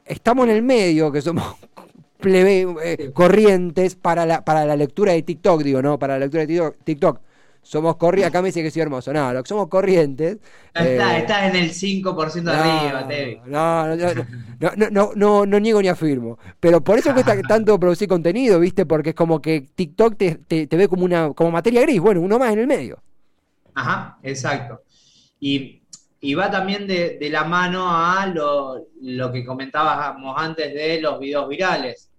estamos 0.05 0.47
en 0.49 0.55
el 0.55 0.63
medio, 0.63 1.11
que 1.11 1.21
somos 1.21 1.55
plebe, 2.19 2.67
eh, 2.83 3.11
corrientes 3.13 3.95
para 3.95 4.25
la, 4.25 4.43
para 4.43 4.65
la 4.65 4.75
lectura 4.75 5.13
de 5.13 5.21
TikTok, 5.21 5.63
digo, 5.63 5.81
¿no? 5.81 5.97
Para 5.97 6.15
la 6.15 6.25
lectura 6.25 6.45
de 6.45 6.73
TikTok 6.83 7.19
somos 7.61 7.97
corrientes, 7.97 8.29
acá 8.29 8.41
me 8.41 8.47
dice 8.47 8.63
que 8.63 8.71
soy 8.71 8.81
hermoso, 8.81 9.13
no, 9.13 9.31
lo 9.33 9.43
que 9.43 9.49
somos 9.49 9.67
corrientes. 9.67 10.37
Eh, 10.73 10.99
está 11.17 11.47
en 11.47 11.55
el 11.55 11.71
5% 11.71 12.43
de 12.43 12.51
arriba, 12.51 13.07
Tevi. 13.07 13.41
No 13.45 13.95
no 13.95 14.13
no, 14.59 14.89
no, 14.89 15.11
no, 15.15 15.45
no, 15.45 15.59
niego 15.59 15.81
ni 15.81 15.87
afirmo. 15.87 16.39
Pero 16.59 16.81
por 16.81 16.97
eso 16.97 17.13
cuesta 17.13 17.39
tanto 17.47 17.79
producir 17.79 18.07
contenido, 18.07 18.59
¿viste? 18.59 18.85
Porque 18.85 19.09
es 19.09 19.15
como 19.15 19.41
que 19.41 19.67
TikTok 19.75 20.17
te, 20.17 20.35
te, 20.35 20.77
ve 20.77 20.87
como 20.87 21.05
una 21.05 21.33
como 21.33 21.51
materia 21.51 21.81
gris, 21.81 21.99
bueno, 21.99 22.21
uno 22.21 22.39
más 22.39 22.53
en 22.53 22.59
el 22.59 22.67
medio. 22.67 23.01
Ajá, 23.75 24.17
exacto. 24.23 24.81
Y, 25.39 25.83
y 26.21 26.33
va 26.33 26.49
también 26.49 26.87
de, 26.87 27.17
de, 27.19 27.29
la 27.29 27.43
mano 27.43 27.87
a 27.89 28.25
lo, 28.25 28.87
lo 29.01 29.31
que 29.31 29.45
comentábamos 29.45 30.35
antes 30.37 30.73
de 30.73 31.01
los 31.01 31.19
videos 31.19 31.47
virales. 31.47 32.09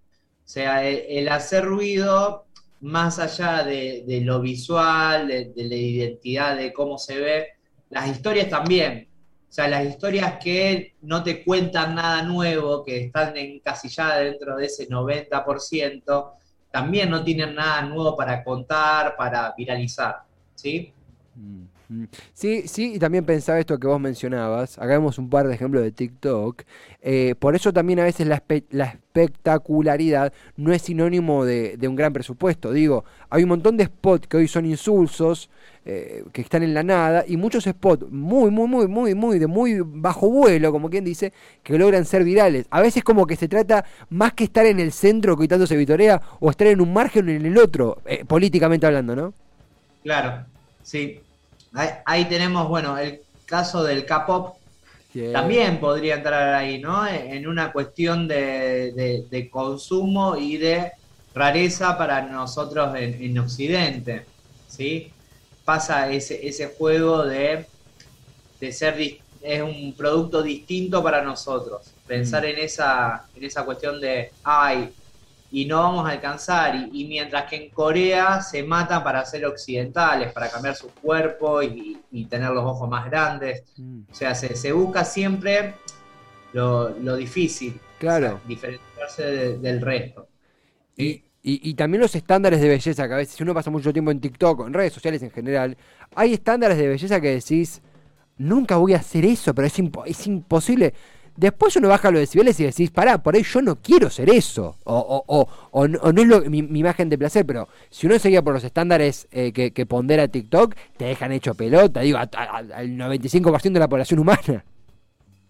O 0.44 0.49
sea, 0.52 0.85
el 0.85 1.28
hacer 1.28 1.64
ruido 1.64 2.47
más 2.80 3.18
allá 3.18 3.62
de, 3.62 4.22
lo 4.25 4.40
visual, 4.40 5.28
de, 5.28 5.52
la 5.56 5.75
identidad, 5.75 6.56
de 6.56 6.72
cómo 6.72 6.99
se 6.99 7.20
ve, 7.20 7.46
las 7.90 8.08
historias 8.08 8.49
también. 8.49 9.08
O 9.49 9.52
sea, 9.52 9.68
las 9.68 9.84
historias 9.84 10.38
que 10.42 10.94
no 11.02 11.22
te 11.22 11.44
cuentan 11.44 11.96
nada 11.96 12.22
nuevo, 12.22 12.84
que 12.84 13.06
están 13.06 13.37
encasilladas 13.37 14.20
dentro 14.20 14.56
de 14.56 14.66
ese 14.66 14.88
90%, 14.88 16.32
también 16.70 17.10
no 17.10 17.25
tienen 17.25 17.56
nada 17.56 17.82
nuevo 17.82 18.16
para 18.16 18.44
contar, 18.44 19.16
para 19.16 19.52
viralizar. 19.56 20.22
¿Sí? 20.54 20.92
Mm. 21.34 21.64
Sí, 22.35 22.68
sí, 22.68 22.94
y 22.94 22.99
también 23.00 23.25
pensaba 23.25 23.59
esto 23.59 23.78
que 23.78 23.88
vos 23.88 24.00
mencionabas. 24.00 24.78
Hagamos 24.78 25.18
un 25.18 25.28
par 25.28 25.49
de 25.49 25.54
ejemplos 25.54 25.82
de 25.82 25.90
TikTok. 25.90 26.62
Eh, 27.02 27.35
por 27.38 27.56
eso 27.56 27.73
también 27.73 27.99
a 27.99 28.04
veces 28.04 28.28
la, 28.28 28.37
espectacularidad 28.37 30.32
no 30.56 30.73
es 30.73 30.82
sinónimo 30.82 31.44
de, 31.44 31.76
un 31.88 31.97
gran 31.97 32.12
presupuesto. 32.12 32.73
Digo, 32.73 33.04
hay 33.28 33.42
un 33.42 33.49
montón 33.49 33.76
de 33.76 33.87
spots 33.87 34.28
que 34.28 34.37
hoy 34.37 34.47
son 34.47 34.66
insulsos, 34.66 35.50
eh, 35.85 36.23
que 36.32 36.42
están 36.42 36.62
en 36.62 36.75
la 36.75 36.85
nada, 36.85 37.25
y 37.26 37.37
muchos 37.37 37.64
spots 37.64 38.06
muy, 38.09 38.52
muy, 38.52 38.68
muy, 38.68 38.87
muy, 38.87 39.14
muy, 39.14 39.38
de 39.40 39.49
muy 39.49 39.80
bajo 39.85 40.30
vuelo, 40.30 40.70
como 40.70 40.90
quien 40.90 41.04
dice, 41.04 41.32
que 41.64 41.76
logran 41.76 42.04
ser 42.04 42.23
virales. 42.23 42.66
A 42.70 42.80
veces 42.80 43.02
como 43.02 43.26
que 43.26 43.35
se 43.35 43.49
trata 43.49 43.85
más 44.11 44.35
que 44.35 44.44
estar 44.44 44.64
en 44.64 44.78
el 44.78 44.92
centro 44.92 45.37
quitándose 45.37 45.76
vitorea 45.76 46.23
o 46.38 46.50
estar 46.50 46.68
en 46.68 46.80
un 46.80 46.92
margen 46.92 47.28
o 47.28 47.32
en 47.32 47.47
el 47.47 47.59
otro, 47.59 47.99
eh, 48.06 48.25
políticamente 48.25 48.87
hablando, 48.87 49.16
¿no? 49.16 49.35
Claro, 50.04 50.47
sí. 50.85 51.20
Ahí, 52.04 52.24
tenemos, 52.26 52.68
bueno, 52.68 52.98
el 52.98 53.20
caso 53.46 53.82
del 53.84 54.04
K-pop. 54.04 54.56
También 55.32 55.80
podría 55.80 56.14
entrar 56.16 56.54
ahí, 56.54 56.78
¿no? 56.78 57.06
En 57.06 57.48
una 57.48 57.72
cuestión 57.72 58.28
de, 58.28 59.48
consumo 59.50 60.36
y 60.36 60.56
de 60.56 60.92
rareza 61.34 61.98
para 61.98 62.22
nosotros 62.22 62.94
en, 62.96 63.38
Occidente, 63.38 64.24
¿sí? 64.68 65.10
Pasa 65.64 66.10
ese, 66.10 66.46
ese 66.46 66.68
juego 66.76 67.24
de, 67.24 67.66
de 68.60 68.72
ser 68.72 69.20
es 69.42 69.62
un 69.62 69.94
producto 69.96 70.42
distinto 70.42 71.02
para 71.02 71.22
nosotros. 71.22 71.82
Pensar 72.06 72.42
mm. 72.42 72.46
en 72.46 72.58
esa, 72.58 73.24
en 73.34 73.44
esa 73.44 73.64
cuestión 73.64 74.00
de, 74.00 74.30
ay, 74.44 74.90
y 75.50 75.64
no 75.64 75.78
vamos 75.78 76.09
a 76.09 76.12
alcanzar. 76.12 76.88
Y, 76.92 77.07
mientras 77.07 77.49
que 77.49 77.57
en 77.57 77.71
Corea 77.71 78.40
se 78.40 78.62
matan 78.62 79.02
para 79.02 79.25
ser 79.25 79.45
occidentales, 79.47 80.33
para 80.33 80.49
cambiar 80.50 80.76
su 80.76 80.88
cuerpo 80.88 81.62
y, 81.62 81.99
tener 82.28 82.50
los 82.50 82.64
ojos 82.64 82.88
más 82.88 83.07
grandes. 83.07 83.64
Mm. 83.76 84.02
O 84.11 84.14
sea, 84.14 84.35
se, 84.35 84.73
busca 84.73 85.04
siempre 85.04 85.75
lo, 86.52 87.16
difícil. 87.16 87.80
Claro. 87.99 88.40
diferenciarse 88.47 89.59
del 89.59 89.80
resto. 89.80 90.26
Y, 90.97 91.23
y, 91.42 91.75
también 91.75 92.00
los 92.00 92.14
estándares 92.14 92.61
de 92.61 92.69
belleza, 92.69 93.09
que 93.09 93.14
a 93.14 93.16
veces 93.16 93.40
uno 93.40 93.54
pasa 93.54 93.71
mucho 93.71 93.92
tiempo 93.92 94.11
en 94.11 94.21
TikTok, 94.21 94.66
en 94.66 94.75
redes 94.75 94.92
sociales 94.92 95.23
en 95.23 95.30
general, 95.30 95.76
hay 96.14 96.35
estándares 96.35 96.76
de 96.76 96.88
belleza 96.88 97.21
que 97.21 97.35
decís, 97.35 97.83
nunca 98.37 98.76
voy 98.76 98.95
a 98.95 98.99
hacer 98.99 99.25
eso, 99.25 99.54
pero 99.54 99.66
es, 99.66 99.75
es 100.07 100.26
imposible. 100.26 100.95
Después 101.40 101.75
uno 101.76 101.88
baja 101.88 102.11
los 102.11 102.20
decibeles 102.20 102.61
y 102.61 102.64
decís, 102.64 102.90
pará, 102.90 103.23
por 103.23 103.35
ahí 103.35 103.42
yo 103.42 103.62
no 103.62 103.76
quiero 103.76 104.11
ser 104.11 104.28
eso. 104.28 104.76
O, 104.85 105.25
o, 105.26 105.49
o, 105.70 105.88
no, 105.88 105.99
es 106.20 106.28
lo, 106.28 106.42
mi, 106.42 106.59
imagen 106.59 107.09
de 107.09 107.16
placer, 107.16 107.47
pero 107.47 107.66
si 107.88 108.06
uno 108.06 108.18
seguía 108.18 108.42
por 108.42 108.52
los 108.52 108.62
estándares 108.62 109.26
eh, 109.32 109.50
que, 109.50 109.70
que, 109.70 109.87
pondera 109.87 110.28
TikTok, 110.28 110.75
te 110.99 111.06
dejan 111.06 111.32
hecho 111.32 111.54
pelota, 111.54 112.00
digo, 112.00 112.18
al 112.18 112.90
95% 112.90 113.73
de 113.73 113.80
la 113.80 113.88
población 113.88 114.20
humana. 114.20 114.66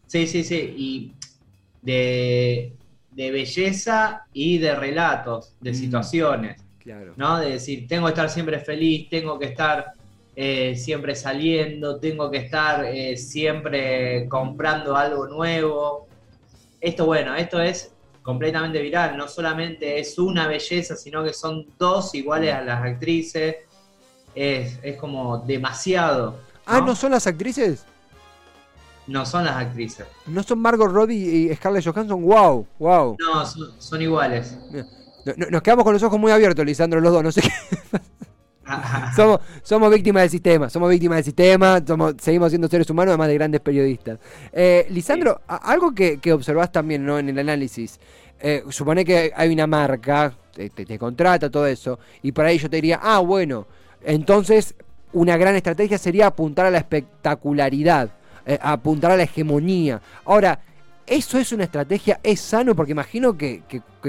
Sí, 0.06 0.28
sí, 0.28 0.44
sí. 0.44 0.75
Y 0.76 1.12
de, 1.82 2.73
belleza 3.16 4.26
y 4.32 4.59
de 4.59 4.76
relatos, 4.76 5.56
de 5.61 5.73
mm. 5.73 5.75
situaciones. 5.75 6.62
Claro. 6.78 7.14
¿No? 7.16 7.40
De 7.40 7.50
decir, 7.50 7.88
tengo 7.88 8.06
que 8.06 8.11
estar 8.11 8.30
siempre 8.30 8.61
feliz, 8.61 9.09
tengo 9.09 9.40
que 9.40 9.47
estar 9.47 9.94
eh, 10.37 10.76
siempre 10.76 11.14
saliendo, 11.14 11.99
tengo 11.99 12.30
que 12.30 12.38
estar 12.38 12.84
eh, 12.84 13.16
siempre 13.16 14.28
comprando 14.28 14.96
algo 14.96 15.26
nuevo. 15.26 16.06
Esto, 16.80 17.06
bueno, 17.06 17.34
esto 17.34 17.60
es 17.60 17.92
completamente 18.22 18.80
viral, 18.80 19.16
no 19.16 19.26
solamente 19.28 19.99
es 19.99 20.18
una 20.18 20.46
belleza, 20.46 20.96
sino 20.96 21.25
que 21.25 21.32
son 21.32 21.66
dos 21.78 22.14
iguales 22.14 22.54
a 22.54 22.62
las 22.62 22.82
actrices. 22.82 23.56
Es, 24.34 24.78
como 25.00 25.38
demasiado. 25.38 26.38
Ah, 26.64 26.80
¿no 26.80 26.94
son 26.94 27.10
las 27.10 27.26
actrices? 27.26 27.84
No 29.08 29.26
son 29.26 29.44
las 29.44 29.56
actrices. 29.56 30.06
¿No 30.26 30.42
son 30.44 30.60
Margot 30.60 30.88
Robbie 30.88 31.16
y 31.50 31.56
Scarlett 31.56 31.84
Johansson? 31.84 32.22
¡Wow! 32.22 32.66
¡Wow! 32.78 33.16
No, 33.18 33.44
son, 33.80 34.00
iguales. 34.00 34.56
Nos 35.50 35.62
quedamos 35.62 35.84
con 35.84 35.94
los 35.94 36.02
ojos 36.04 36.20
muy 36.20 36.30
abiertos, 36.30 36.64
Lisandro, 36.64 37.00
los 37.00 37.12
dos. 37.12 37.25
No 37.25 37.32
sé 37.32 37.42
qué. 37.42 37.50
somos, 39.16 39.40
somos 39.62 39.90
víctimas 39.90 40.22
del 40.22 40.30
sistema, 40.30 40.70
somos 40.70 40.90
víctimas 40.90 41.16
del 41.16 41.24
sistema, 41.24 41.82
somos, 41.86 42.14
seguimos 42.20 42.50
siendo 42.50 42.68
seres 42.68 42.88
humanos 42.90 43.12
además 43.12 43.28
de 43.28 43.34
grandes 43.34 43.60
periodistas. 43.60 44.18
Eh, 44.52 44.86
Lisandro, 44.90 45.40
algo 45.46 45.92
que, 45.92 46.18
que, 46.18 46.32
observás 46.32 46.72
también 46.72 47.04
¿no? 47.04 47.18
en 47.18 47.28
el 47.28 47.38
análisis, 47.38 47.98
eh, 48.40 48.64
supone 48.70 49.04
que 49.04 49.32
hay 49.34 49.52
una 49.52 49.66
marca, 49.66 50.32
te, 50.52 50.98
contrata, 50.98 51.50
todo 51.50 51.66
eso, 51.66 51.98
y 52.22 52.32
por 52.32 52.44
ahí 52.44 52.58
yo 52.58 52.70
te 52.70 52.76
diría, 52.76 53.00
ah, 53.02 53.18
bueno, 53.18 53.66
entonces 54.02 54.74
una 55.12 55.36
gran 55.36 55.56
estrategia 55.56 55.98
sería 55.98 56.28
apuntar 56.28 56.66
a 56.66 56.70
la 56.70 56.78
espectacularidad, 56.78 58.10
eh, 58.46 58.58
apuntar 58.62 59.10
a 59.10 59.16
la 59.16 59.24
hegemonía. 59.24 60.00
Ahora, 60.24 60.60
¿Eso 61.10 61.38
es 61.38 61.50
una 61.50 61.64
estrategia? 61.64 62.20
¿Es 62.22 62.40
sano? 62.40 62.76
Porque 62.76 62.92
imagino 62.92 63.36
que, 63.36 63.62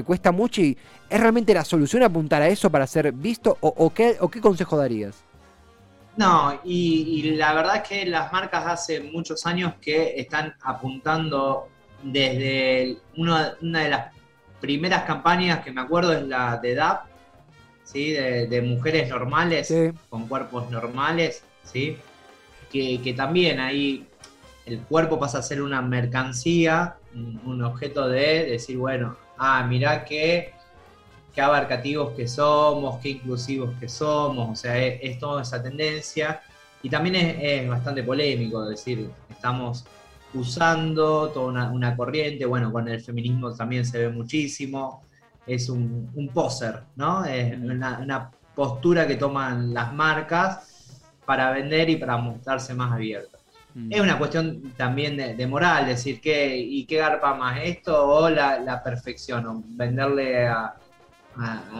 cuesta 0.05 0.31
mucho 0.31 0.61
y 0.61 0.77
¿es 1.09 1.19
realmente 1.19 1.51
la 1.51 1.65
solución 1.65 2.03
apuntar 2.03 2.43
a 2.43 2.47
eso 2.47 2.69
para 2.69 2.85
ser 2.85 3.11
visto? 3.11 3.57
¿O, 3.59 3.91
qué, 3.91 4.17
o 4.19 4.29
qué, 4.29 4.39
consejo 4.39 4.77
darías? 4.77 5.23
No, 6.15 6.59
y, 6.63 7.31
la 7.37 7.53
verdad 7.55 7.77
es 7.77 7.89
que 7.89 8.05
las 8.05 8.31
marcas 8.31 8.67
hace 8.67 9.01
muchos 9.01 9.47
años 9.47 9.73
que 9.81 10.13
están 10.15 10.53
apuntando 10.61 11.69
desde 12.03 12.97
una, 13.17 13.55
de 13.59 13.89
las 13.89 14.11
primeras 14.59 15.01
campañas 15.01 15.63
que 15.63 15.71
me 15.71 15.81
acuerdo 15.81 16.13
es 16.13 16.21
la 16.21 16.57
de 16.57 16.75
DAP, 16.75 17.05
¿sí? 17.83 18.11
de, 18.11 18.61
mujeres 18.61 19.09
normales, 19.09 19.73
con 20.07 20.27
cuerpos 20.27 20.69
normales, 20.69 21.43
¿sí? 21.63 21.97
que, 22.71 23.01
que 23.01 23.13
también 23.13 23.59
ahí 23.59 24.07
el 24.65 24.79
cuerpo 24.81 25.19
pasa 25.19 25.39
a 25.39 25.41
ser 25.41 25.61
una 25.61 25.81
mercancía, 25.81 26.95
un, 27.13 27.63
objeto 27.63 28.07
de 28.07 28.45
decir, 28.45 28.77
bueno, 28.77 29.17
ah, 29.37 29.65
mirá 29.67 30.05
qué, 30.05 30.53
qué 31.33 31.41
abarcativos 31.41 32.11
que 32.11 32.27
somos, 32.27 32.99
qué 33.01 33.09
inclusivos 33.09 33.71
que 33.79 33.89
somos, 33.89 34.51
o 34.51 34.55
sea, 34.55 34.77
es, 34.77 35.19
toda 35.19 35.41
esa 35.41 35.61
tendencia. 35.61 36.41
Y 36.83 36.89
también 36.89 37.15
es, 37.15 37.69
bastante 37.69 38.03
polémico 38.03 38.65
decir, 38.65 39.09
estamos 39.29 39.85
usando 40.33 41.29
toda 41.29 41.69
una, 41.71 41.95
corriente, 41.95 42.45
bueno, 42.45 42.71
con 42.71 42.87
el 42.87 43.01
feminismo 43.01 43.53
también 43.53 43.85
se 43.85 43.99
ve 43.99 44.09
muchísimo, 44.09 45.03
es 45.45 45.69
un, 45.69 46.09
un 46.13 46.29
poser, 46.29 46.83
¿no? 46.95 47.25
Es 47.25 47.57
una, 47.57 48.31
postura 48.55 49.07
que 49.07 49.15
toman 49.15 49.73
las 49.73 49.93
marcas 49.93 51.09
para 51.25 51.51
vender 51.51 51.89
y 51.89 51.95
para 51.95 52.17
mostrarse 52.17 52.73
más 52.73 52.91
abiertas. 52.91 53.40
Mm. 53.73 53.91
Es 53.91 54.01
una 54.01 54.17
cuestión 54.17 54.73
también 54.77 55.17
de, 55.17 55.47
moral, 55.47 55.87
decir, 55.87 56.19
que 56.19 56.57
¿y 56.57 56.85
qué 56.85 56.97
garpa 56.97 57.33
más 57.33 57.59
esto 57.63 58.07
o 58.07 58.29
la, 58.29 58.81
perfección? 58.83 59.45
O 59.47 59.63
venderle 59.65 60.47
a, 60.47 60.75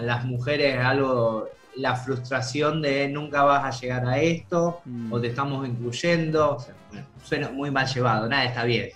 las 0.02 0.24
mujeres 0.26 0.80
algo, 0.80 1.50
la 1.76 1.96
frustración 1.96 2.82
de 2.82 3.10
nunca 3.10 3.44
vas 3.44 3.66
a 3.66 3.80
llegar 3.80 4.06
a 4.06 4.18
esto, 4.18 4.82
mm. 4.86 5.12
o 5.12 5.20
te 5.20 5.28
estamos 5.28 5.68
incluyendo. 5.68 6.58
suena 7.24 7.50
muy 7.50 7.70
mal 7.72 7.88
llevado, 7.88 8.28
nada 8.30 8.46
está 8.46 8.64
bien, 8.64 8.90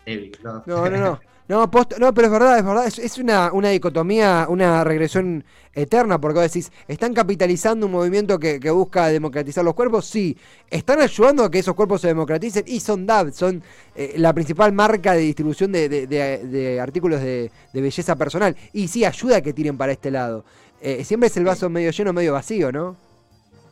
¿no? 0.44 0.64
No, 0.66 0.90
no, 0.90 0.98
no. 0.98 1.20
No, 1.48 1.70
pero 1.70 2.08
es 2.08 2.32
verdad, 2.32 2.58
es 2.58 2.66
verdad, 2.66 2.88
es, 2.88 3.18
una, 3.20 3.54
una, 3.54 3.70
dicotomía, 3.70 4.48
una 4.50 4.84
regresión 4.84 5.44
eterna, 5.76 6.20
porque 6.20 6.40
vos 6.40 6.52
decís, 6.52 6.72
¿están 6.88 7.14
capitalizando 7.14 7.86
un 7.86 7.92
movimiento 7.92 8.40
que, 8.40 8.58
busca 8.72 9.08
democratizar 9.10 9.64
los 9.64 9.76
cuerpos? 9.76 10.08
Sí. 10.08 10.36
¿Están 10.72 11.02
ayudando 11.02 11.44
a 11.44 11.52
que 11.52 11.60
esos 11.60 11.76
cuerpos 11.76 12.02
se 12.02 12.08
democraticen? 12.08 12.64
Y 12.66 12.80
son 12.80 13.06
DAB, 13.06 13.32
son 13.32 13.62
eh, 13.96 14.16
la 14.18 14.34
principal 14.34 14.72
marca 14.74 15.14
de 15.14 15.20
distribución 15.20 15.72
de, 15.72 16.80
artículos 16.82 17.22
de, 17.22 17.52
belleza 17.74 18.16
personal. 18.16 18.56
Y 18.74 18.88
sí, 18.88 19.06
ayuda 19.06 19.38
a 19.38 19.42
que 19.42 19.54
tiren 19.54 19.78
para 19.78 19.92
este 19.92 20.10
lado. 20.10 20.46
Eh, 20.82 21.04
siempre 21.04 21.28
es 21.28 21.38
el 21.38 21.44
vaso 21.44 21.70
medio 21.70 21.92
lleno, 21.92 22.12
medio 22.12 22.34
vacío, 22.34 22.72
¿no? 22.72 22.96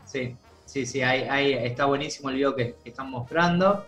Sí, 0.06 0.36
sí, 0.68 0.86
sí, 0.86 1.02
ahí, 1.02 1.54
está 1.54 1.86
buenísimo 1.86 2.30
el 2.30 2.36
video 2.36 2.56
que, 2.56 2.76
están 2.86 3.10
mostrando. 3.10 3.84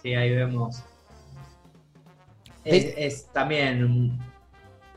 Sí, 0.00 0.14
ahí 0.14 0.34
vemos. 0.34 0.82
Es, 2.64 3.26
también 3.32 4.18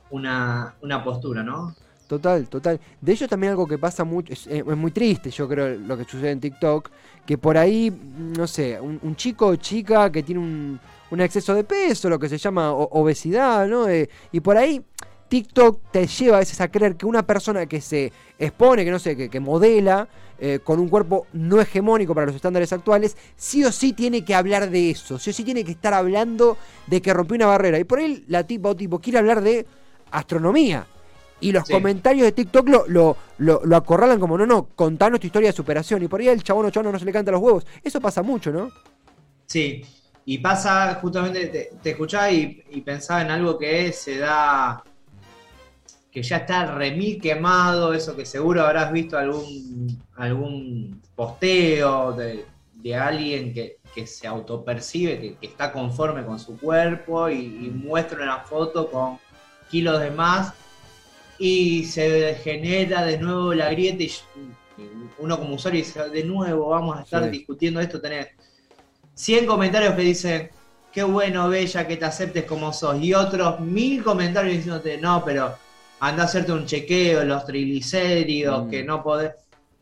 una, 0.10 0.76
una 0.82 1.04
postura, 1.04 1.44
¿no? 1.44 1.76
Total, 2.08 2.48
total. 2.48 2.80
De 3.02 3.12
ellos 3.12 3.28
también 3.28 3.52
algo 3.52 3.66
que 3.66 3.80
pasa 3.80 4.04
mucho, 4.04 4.32
es, 4.32 4.66
muy 4.66 4.92
triste, 4.92 5.32
yo 5.32 5.48
creo, 5.48 5.76
lo 5.80 5.98
que 5.98 6.04
sucede 6.04 6.32
en 6.32 6.40
TikTok, 6.40 6.90
que 7.26 7.38
por 7.38 7.58
ahí, 7.58 7.92
no 8.38 8.46
sé, 8.46 8.80
un, 8.80 9.16
chico 9.16 9.48
o 9.48 9.56
chica 9.56 10.12
que 10.12 10.22
tiene 10.22 10.40
un, 10.40 10.80
un, 11.10 11.22
exceso 11.22 11.56
de 11.56 11.64
peso, 11.64 12.08
lo 12.08 12.20
que 12.20 12.30
se 12.30 12.38
llama 12.38 12.72
obesidad, 12.72 13.68
¿no? 13.68 13.90
Eh, 13.90 14.08
y 14.32 14.40
por 14.40 14.56
ahí 14.56 14.86
TikTok 15.36 15.92
te 15.92 16.08
lleva 16.08 16.38
a 16.38 16.40
veces 16.40 16.62
a 16.62 16.70
creer 16.70 16.96
que 16.96 17.06
una 17.06 17.28
persona 17.28 17.66
que 17.66 17.82
se 17.82 18.14
expone, 18.40 18.86
que 18.86 18.92
no 18.92 19.00
sé, 19.00 19.30
que, 19.30 19.40
modela, 19.42 20.08
eh, 20.40 20.60
con 20.64 20.80
un 20.80 20.88
cuerpo 20.88 21.28
no 21.34 21.60
hegemónico 21.60 22.16
para 22.16 22.28
los 22.28 22.38
estándares 22.38 22.72
actuales, 22.72 23.18
sí 23.36 23.62
o 23.66 23.74
sí 23.74 23.92
tiene 23.92 24.24
que 24.24 24.34
hablar 24.34 24.70
de 24.70 24.92
eso, 24.92 25.20
sí 25.20 25.32
o 25.32 25.34
sí 25.34 25.44
tiene 25.44 25.66
que 25.66 25.72
estar 25.72 25.94
hablando 25.94 26.58
de 26.88 27.02
que 27.02 27.14
rompió 27.14 27.36
una 27.36 27.48
barrera. 27.48 27.78
Y 27.78 27.84
por 27.84 28.00
ahí 28.00 28.24
la 28.30 28.46
tipo 28.46 28.70
o 28.70 28.76
tipo 28.78 29.00
quiere 29.00 29.20
hablar 29.20 29.42
de 29.42 29.66
astronomía 30.10 30.88
y 31.42 31.52
los 31.52 31.68
comentarios 31.68 32.24
de 32.24 32.32
TikTok 32.32 32.70
lo, 32.70 33.18
lo, 33.38 33.76
acorralan 33.76 34.22
como, 34.22 34.38
no, 34.38 34.46
no, 34.46 34.68
contanos 34.74 35.20
tu 35.20 35.28
historia 35.28 35.50
de 35.50 35.54
superación. 35.54 36.02
Y 36.02 36.08
por 36.08 36.22
ahí 36.22 36.30
el 36.30 36.44
chabón 36.44 36.68
o 36.68 36.70
chabón 36.70 36.94
no 36.94 36.98
se 37.00 37.04
le 37.04 37.12
canta 37.12 37.34
los 37.34 37.42
huevos. 37.42 37.68
Eso 37.84 38.00
pasa 38.00 38.24
mucho, 38.24 38.54
¿no? 38.54 38.72
Sí, 39.48 39.84
y 40.26 40.40
pasa 40.40 40.96
justamente, 40.96 41.70
te, 41.82 41.90
escuchaba 41.90 42.32
y, 42.32 42.82
pensaba 42.84 43.22
en 43.22 43.30
algo 43.30 43.60
que 43.60 43.94
se 43.94 44.18
da, 44.18 44.84
que 46.16 46.24
ya 46.24 46.38
está 46.38 46.74
remil 46.74 47.20
quemado, 47.20 47.94
eso 47.94 48.16
que 48.16 48.26
seguro 48.26 48.66
habrás 48.66 48.94
visto 48.94 49.18
algún, 49.18 50.02
algún 50.16 51.02
posteo 51.14 52.14
de, 52.14 52.46
alguien 52.96 53.54
que, 53.54 54.08
se 54.08 54.26
autopercibe, 54.26 55.20
que, 55.20 55.36
que, 55.36 55.48
está 55.48 55.74
conforme 55.74 56.24
con 56.24 56.40
su 56.40 56.58
cuerpo 56.58 57.30
y, 57.30 57.36
y 57.36 57.70
muestra 57.70 58.24
una 58.24 58.40
foto 58.40 58.90
con 58.90 59.20
kilos 59.70 60.00
de 60.00 60.12
más 60.12 60.54
y 61.38 61.84
se 61.84 62.36
genera 62.36 63.04
de 63.04 63.18
nuevo 63.18 63.54
la 63.54 63.70
grieta 63.72 64.04
y 64.04 64.12
uno 65.18 65.38
como 65.38 65.56
usuario 65.56 65.84
dice, 65.84 66.10
de 66.10 66.24
nuevo 66.24 66.70
vamos 66.70 66.98
a 66.98 67.02
estar 67.02 67.30
discutiendo 67.30 67.82
esto, 67.82 68.00
tenés 68.00 68.28
100 69.16 69.46
comentarios 69.48 69.96
que 69.96 70.02
dicen, 70.02 70.50
qué 70.94 71.04
bueno, 71.04 71.50
Bella, 71.50 71.86
que 71.86 71.98
te 71.98 72.06
aceptes 72.06 72.46
como 72.46 72.72
sos, 72.72 73.02
y 73.02 73.14
otros 73.14 73.60
mil 73.60 74.02
comentarios 74.02 74.56
diciéndote, 74.56 74.98
no, 74.98 75.22
pero 75.26 75.65
anda 76.00 76.24
a 76.24 76.26
hacerte 76.26 76.52
un 76.52 76.66
chequeo, 76.66 77.24
los 77.24 77.46
triglicéridos, 77.46 78.66
mm. 78.66 78.70
que 78.70 78.84
no 78.84 79.04
podés... 79.04 79.32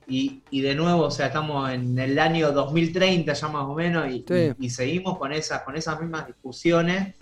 Y, 0.06 0.42
de 0.52 0.76
nuevo, 0.76 1.04
o 1.04 1.12
sea, 1.12 1.28
estamos 1.28 1.72
en 1.72 1.98
el 1.98 2.20
año 2.20 2.52
2030 2.52 3.34
ya 3.34 3.48
más 3.48 3.64
o 3.64 3.74
menos 3.74 4.12
y, 4.12 4.26
y 4.60 4.70
seguimos 4.70 5.18
con 5.18 5.32
esas, 5.32 5.62
con 5.62 5.78
esas 5.78 6.00
mismas 6.00 6.28
discusiones 6.28 7.16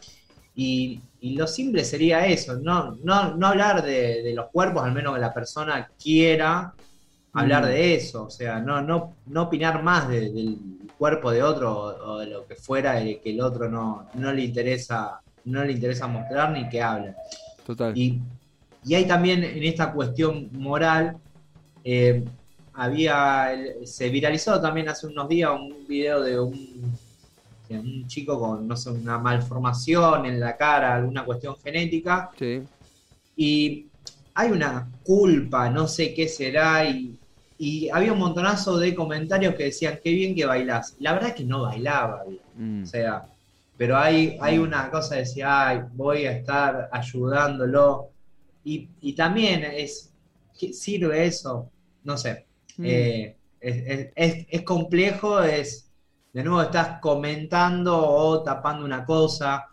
y, 0.56 1.02
lo 1.22 1.48
simple 1.48 1.84
sería 1.84 2.26
eso, 2.26 2.56
no, 2.56 2.96
no, 3.04 3.36
no 3.36 3.48
hablar 3.48 3.84
de, 3.84 4.34
los 4.36 4.48
cuerpos, 4.48 4.84
al 4.84 4.92
menos 4.92 5.14
que 5.14 5.20
la 5.20 5.34
persona 5.34 5.90
quiera 6.02 6.74
hablar 7.34 7.64
mm. 7.64 7.68
de 7.68 7.96
eso, 7.96 8.24
o 8.26 8.30
sea, 8.30 8.60
no, 8.60 8.82
no, 8.82 9.14
no 9.28 9.44
opinar 9.44 9.84
más 9.84 10.10
del 10.10 10.58
cuerpo 10.98 11.32
de 11.32 11.44
otro 11.44 11.72
o, 11.74 12.20
de 12.20 12.28
lo 12.28 12.46
que 12.48 12.56
fuera 12.56 13.00
que 13.00 13.22
el 13.24 13.40
otro 13.40 13.70
no, 13.70 14.08
no 14.16 14.34
le 14.34 14.44
interesa, 14.44 15.22
no 15.46 15.64
le 15.64 15.74
interesa 15.74 16.08
mostrar 16.08 16.52
ni 16.52 16.68
que 16.68 16.82
hable. 16.82 17.16
Total. 17.66 17.96
Y, 17.96 18.20
y 18.84 18.96
hay 18.96 19.06
también 19.06 19.44
en 19.44 19.64
esta 19.64 19.92
cuestión 19.92 20.50
moral, 20.54 21.18
eh, 21.84 22.24
había, 22.74 23.50
se 23.84 24.10
viralizó 24.10 24.60
también 24.62 24.90
hace 24.90 25.08
unos 25.08 25.28
días 25.28 25.52
un 25.52 25.86
video 25.88 26.22
de 26.22 26.40
un 26.40 27.00
un 27.78 28.08
chico 28.08 28.40
con, 28.40 28.68
no 28.68 28.76
sé, 28.76 28.90
una 28.90 29.18
malformación 29.18 30.26
en 30.26 30.40
la 30.40 30.58
cara, 30.58 30.96
alguna 30.96 31.26
cuestión 31.26 31.56
genética. 31.58 32.32
Y 33.36 33.88
hay 34.34 34.52
una 34.52 34.90
culpa, 35.04 35.70
no 35.70 35.88
sé 35.88 36.14
qué 36.14 36.28
será, 36.28 36.86
y, 36.86 37.18
había 37.94 38.14
un 38.14 38.18
montonazo 38.18 38.80
de 38.80 38.96
comentarios 38.96 39.54
que 39.54 39.66
decían, 39.66 40.00
qué 40.04 40.10
bien 40.12 40.34
que 40.34 40.46
bailás. 40.46 40.96
La 41.00 41.14
verdad 41.14 41.30
es 41.30 41.36
que 41.36 41.44
no 41.44 41.62
bailaba 41.62 42.24
bien. 42.24 42.42
Mm. 42.56 42.84
O 42.84 42.86
sea, 42.88 43.24
pero 43.78 43.98
hay, 44.00 44.36
hay 44.42 44.58
una 44.58 44.90
cosa 44.90 45.14
de 45.14 45.22
decir, 45.22 45.44
ay, 45.46 45.82
voy 45.94 46.26
a 46.26 46.32
estar 46.32 46.90
ayudándolo. 46.92 48.10
Y, 48.64 49.14
también 49.14 49.64
es, 49.64 50.14
¿qué 50.58 50.74
sirve 50.74 51.26
eso? 51.26 51.70
No 52.04 52.18
sé. 52.18 52.46
Mm. 52.78 52.86
Eh, 52.86 53.38
es, 54.16 54.62
complejo, 54.64 55.42
es, 55.42 55.92
de 56.34 56.44
nuevo 56.44 56.62
estás 56.62 57.00
comentando 57.00 57.98
o 57.98 58.44
tapando 58.44 58.86
una 58.86 59.06
cosa. 59.06 59.68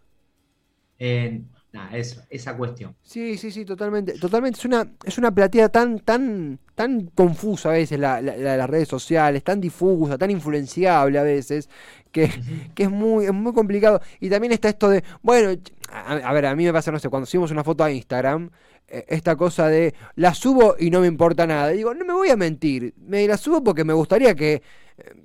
nada, 0.99 1.97
eso, 1.97 2.23
esa 2.31 2.57
cuestión. 2.57 2.97
Sí, 3.03 3.37
sí, 3.37 3.51
sí, 3.51 3.65
totalmente. 3.65 4.19
Totalmente. 4.19 4.59
Es 4.59 4.65
una, 4.65 4.91
es 5.05 5.19
una 5.19 5.31
platea 5.31 5.69
tan, 5.69 6.01
tan, 6.01 6.59
tan 6.75 7.07
confusa 7.15 7.71
a 7.71 7.73
veces 7.73 7.99
la, 7.99 8.21
las 8.21 8.71
redes 8.71 8.89
sociales, 8.89 9.45
tan 9.45 9.61
difusa, 9.61 10.17
tan 10.19 10.31
influenciable 10.31 11.19
a 11.19 11.23
veces, 11.23 11.69
que, 12.11 12.31
que 12.75 12.85
es, 12.85 12.91
muy, 12.91 13.27
es 13.27 13.33
muy 13.33 13.53
complicado. 13.53 14.01
Y 14.21 14.31
también 14.31 14.53
está 14.53 14.69
esto 14.71 14.89
de, 14.89 15.05
bueno, 15.23 15.51
a, 15.91 16.33
ver, 16.33 16.47
a 16.47 16.55
mí 16.55 16.65
me 16.65 16.73
pasa, 16.73 16.93
no 16.93 16.99
sé, 16.99 17.09
cuando 17.09 17.27
subimos 17.27 17.51
una 17.51 17.65
foto 17.65 17.85
a 17.85 17.91
Instagram, 17.91 18.47
eh, 18.47 18.51
esta 18.89 19.37
cosa 19.37 19.69
de 19.69 19.95
la 20.17 20.35
subo 20.35 20.77
y 20.79 20.91
no 20.91 21.01
me 21.01 21.07
importa 21.07 21.47
nada. 21.47 21.69
digo, 21.69 21.95
no 21.95 22.05
me 22.05 22.13
voy 22.13 22.31
a 22.31 22.37
mentir, 22.37 22.95
me 23.07 23.27
la 23.27 23.37
subo 23.37 23.63
porque 23.63 23.85
me 23.85 23.93
gustaría 23.93 24.35
que 24.35 24.63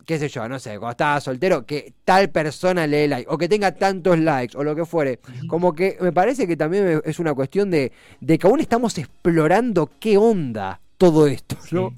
qué 0.05 0.19
sé 0.19 0.29
yo, 0.29 0.47
no 0.47 0.59
sé, 0.59 0.77
cuando 0.77 0.91
estaba 0.91 1.21
soltero, 1.21 1.65
que 1.65 1.93
tal 2.05 2.29
persona 2.29 2.85
le 2.87 2.97
dé 2.97 3.07
like, 3.07 3.27
o 3.29 3.37
que 3.37 3.49
tenga 3.49 3.73
tantos 3.73 4.19
likes, 4.19 4.57
o 4.57 4.63
lo 4.63 4.75
que 4.75 4.85
fuere. 4.85 5.19
Como 5.47 5.73
que 5.73 5.97
me 5.99 6.11
parece 6.11 6.47
que 6.47 6.57
también 6.57 7.01
es 7.03 7.19
una 7.19 7.33
cuestión 7.33 7.71
de, 7.71 7.91
de 8.19 8.37
que 8.37 8.47
aún 8.47 8.59
estamos 8.59 8.97
explorando 8.97 9.89
qué 9.99 10.17
onda 10.17 10.79
todo 10.97 11.27
esto, 11.27 11.57
¿no? 11.71 11.95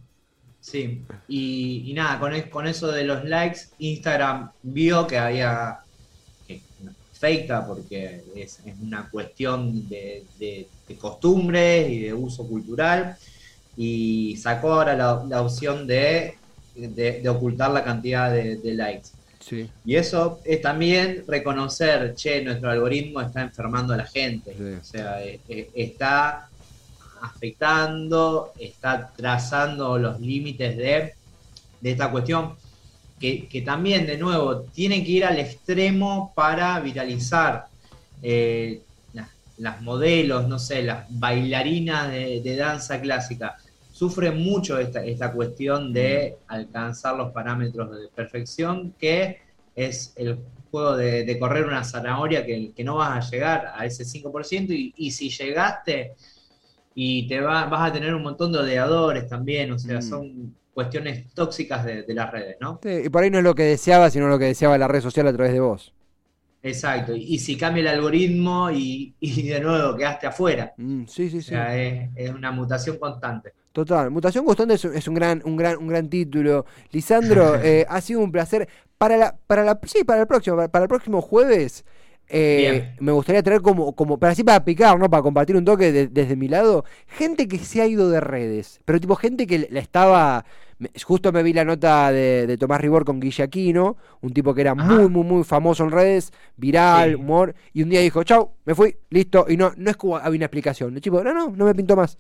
Sí, 0.60 1.04
Y, 1.28 1.93
nada, 1.95 2.19
con, 2.19 2.34
con, 2.49 2.65
eso 2.65 2.91
de 2.91 3.04
los 3.04 3.23
likes, 3.23 3.60
Instagram 3.78 4.49
vio 4.63 5.06
que 5.06 5.19
había 5.19 5.80
que, 6.47 6.62
porque 7.65 8.23
es, 8.36 8.60
una 8.82 9.10
cuestión 9.10 9.88
de, 9.89 10.25
de, 10.39 10.67
costumbres 10.97 11.89
y 11.89 11.99
de 11.99 12.13
uso 12.13 12.47
cultural, 12.47 13.17
y 13.78 14.38
sacó 14.38 14.73
ahora 14.73 14.95
la 14.95 15.41
opción 15.41 15.86
de 15.88 16.36
de, 16.75 17.30
ocultar 17.30 17.71
la 17.71 17.84
cantidad 17.84 18.32
de, 18.32 18.73
likes. 18.73 19.10
Y 19.86 19.95
eso 19.95 20.39
es 20.43 20.62
también 20.62 21.23
reconocer, 21.28 22.15
che, 22.15 22.43
nuestro 22.43 22.71
algoritmo 22.71 23.21
está 23.21 23.41
enfermando 23.41 23.93
a 23.93 23.97
la 23.97 24.06
gente. 24.06 24.56
O 24.82 24.84
sea, 24.84 25.23
eh, 25.23 25.39
eh, 25.47 25.69
está 25.75 26.49
afectando, 27.21 28.54
está 28.60 29.12
trazando 29.15 29.97
los 29.99 30.19
límites 30.19 30.75
de, 30.78 31.13
esta 31.84 32.10
cuestión, 32.10 32.56
que, 33.19 33.63
también, 33.65 34.06
de 34.06 34.17
nuevo, 34.17 34.62
tiene 34.62 35.04
que 35.04 35.12
ir 35.12 35.25
al 35.25 35.39
extremo 35.39 36.34
para 36.36 36.80
viralizar. 36.80 37.67
Eh, 38.21 38.82
las, 39.58 39.82
modelos, 39.82 40.47
no 40.49 40.60
sé, 40.60 40.84
las 40.84 41.06
bailarinas 41.10 42.12
de 42.12 42.56
danza 42.58 42.99
clásica 42.99 43.56
sufre 43.95 44.30
mucho 44.32 44.78
esta, 44.78 45.06
esta 45.06 45.32
cuestión 45.32 45.93
de 45.93 46.36
alcanzar 46.47 47.15
los 47.15 47.32
parámetros 47.32 47.97
de 47.97 48.10
perfección, 48.10 48.93
que 48.99 49.39
es 49.73 50.12
el 50.17 50.38
juego 50.69 50.97
de, 50.97 51.38
correr 51.39 51.65
una 51.65 51.82
zanahoria 51.86 52.45
que, 52.45 52.73
no 52.84 52.97
vas 52.97 53.25
a 53.25 53.32
llegar 53.32 53.71
a 53.73 53.86
ese 53.86 54.04
5%, 54.04 54.71
y, 54.71 54.93
y 54.97 55.12
si 55.12 55.30
llegaste 55.30 56.12
y 56.93 57.25
te 57.30 57.39
vas 57.39 57.71
a 57.71 57.93
tener 57.93 58.13
un 58.13 58.23
montón 58.23 58.51
de 58.51 58.60
odiadores 58.60 59.30
también, 59.30 59.71
o 59.71 59.80
sea, 59.80 59.99
mm. 59.99 60.01
son 60.01 60.56
cuestiones 60.75 61.33
tóxicas 61.33 61.85
de, 61.85 62.05
las 62.09 62.31
redes, 62.31 62.57
¿no? 62.59 62.81
Sí, 62.83 63.03
y 63.05 63.09
por 63.09 63.23
ahí 63.23 63.31
no 63.31 63.38
es 63.38 63.43
lo 63.45 63.55
que 63.55 63.63
deseaba, 63.63 64.09
sino 64.09 64.27
lo 64.27 64.38
que 64.38 64.45
deseaba 64.45 64.77
la 64.77 64.89
red 64.89 64.99
social 64.99 65.25
a 65.25 65.33
través 65.33 65.53
de 65.53 65.61
vos. 65.61 65.93
Exacto, 66.61 67.15
y, 67.15 67.39
si 67.39 67.57
cambia 67.57 67.81
el 67.81 67.88
algoritmo 67.88 68.69
y, 68.69 69.15
de 69.21 69.61
nuevo 69.61 69.95
quedaste 69.95 70.27
afuera. 70.27 70.73
Mm, 70.75 71.05
sí, 71.05 71.29
sí, 71.29 71.41
sí. 71.41 71.53
O 71.53 71.57
sea, 71.57 71.77
es, 71.77 72.29
una 72.29 72.51
mutación 72.51 72.97
constante. 72.97 73.53
Total, 73.71 74.11
mutación 74.11 74.43
constante 74.43 74.73
es, 74.73 75.07
un 75.07 75.13
gran, 75.13 75.41
un 75.45 75.55
gran, 75.55 75.77
un 75.77 75.88
gran 75.88 76.09
título. 76.09 76.65
Lisandro, 76.91 77.55
eh, 77.63 77.85
ha 77.88 78.01
sido 78.01 78.19
un 78.19 78.31
placer. 78.31 78.67
Para 78.97 79.15
la, 79.15 79.38
para 79.47 79.63
la, 79.63 79.79
sí, 79.85 80.03
para 80.03 80.21
el 80.21 80.27
próximo, 80.27 80.55
para 80.69 80.83
el 80.83 80.89
próximo 80.89 81.21
jueves 81.21 81.85
eh, 82.27 82.95
me 82.99 83.11
gustaría 83.11 83.43
traer 83.43 83.61
como, 83.61 83.95
como, 83.95 84.17
para 84.17 84.33
así 84.33 84.43
para 84.43 84.65
picar, 84.65 84.97
¿no? 84.97 85.09
Para 85.09 85.21
compartir 85.21 85.55
un 85.55 85.65
toque 85.65 85.91
desde 86.07 86.35
mi 86.35 86.47
lado, 86.47 86.83
gente 87.07 87.47
que 87.47 87.59
se 87.59 87.81
ha 87.81 87.88
ido 87.88 88.09
de 88.09 88.19
redes, 88.19 88.79
pero 88.85 88.99
tipo 88.99 89.15
gente 89.15 89.45
que 89.45 89.67
la 89.69 89.79
estaba, 89.79 90.45
justo 91.03 91.31
me 91.31 91.43
vi 91.43 91.53
la 91.53 91.63
nota 91.63 92.11
de, 92.11 92.57
Tomás 92.59 92.81
Ribor 92.81 93.05
con 93.05 93.19
Guillaquino, 93.19 93.97
un 94.21 94.33
tipo 94.33 94.55
que 94.55 94.61
era 94.61 94.73
muy, 94.73 95.07
muy, 95.07 95.23
muy 95.23 95.43
famoso 95.43 95.83
en 95.83 95.91
redes, 95.91 96.33
viral, 96.57 97.15
humor, 97.15 97.53
y 97.73 97.83
un 97.83 97.89
día 97.89 98.01
dijo, 98.01 98.23
chau, 98.23 98.53
me 98.65 98.73
fui, 98.73 98.97
listo, 99.11 99.45
y 99.47 99.55
no, 99.55 99.73
no 99.77 99.91
es 99.91 99.97
como 99.97 100.17
había 100.17 100.38
una 100.38 100.45
explicación, 100.45 100.95
el 100.95 101.01
tipo, 101.01 101.23
no, 101.23 101.31
no, 101.31 101.49
no 101.49 101.65
me 101.65 101.75
pinto 101.75 101.95
más. 101.95 102.17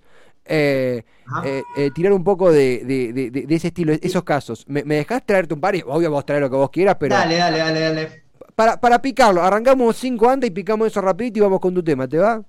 Eh, 0.47 1.01
eh, 1.43 1.89
tirar 1.95 2.13
un 2.13 2.23
poco 2.23 2.51
de, 2.51 3.45
ese 3.49 3.69
estilo, 3.69 3.93
esos 3.93 4.23
casos. 4.23 4.65
¿Me, 4.67 4.83
¿Me, 4.83 4.97
dejás 4.97 5.25
traerte 5.25 5.55
un 5.55 5.59
par? 5.59 5.75
Y 5.75 5.81
obvio 5.83 6.11
vos 6.11 6.23
traer 6.23 6.43
lo 6.43 6.51
que 6.51 6.55
vos 6.55 6.69
quieras, 6.69 6.97
pero... 6.99 7.15
Dale, 7.15 7.37
dale, 7.37 7.57
dale, 7.57 7.79
dale 7.79 8.24
para, 8.55 8.79
para 8.79 9.01
picarlo, 9.01 9.43
arrancamos 9.43 9.97
cinco 9.97 10.29
antes 10.29 10.49
y 10.49 10.51
picamos 10.51 10.87
eso 10.87 11.01
rapidito 11.01 11.39
y 11.39 11.41
vamos 11.41 11.59
con 11.59 11.73
tu 11.73 11.83
tema, 11.83 12.07
¿te 12.07 12.17
va? 12.17 12.41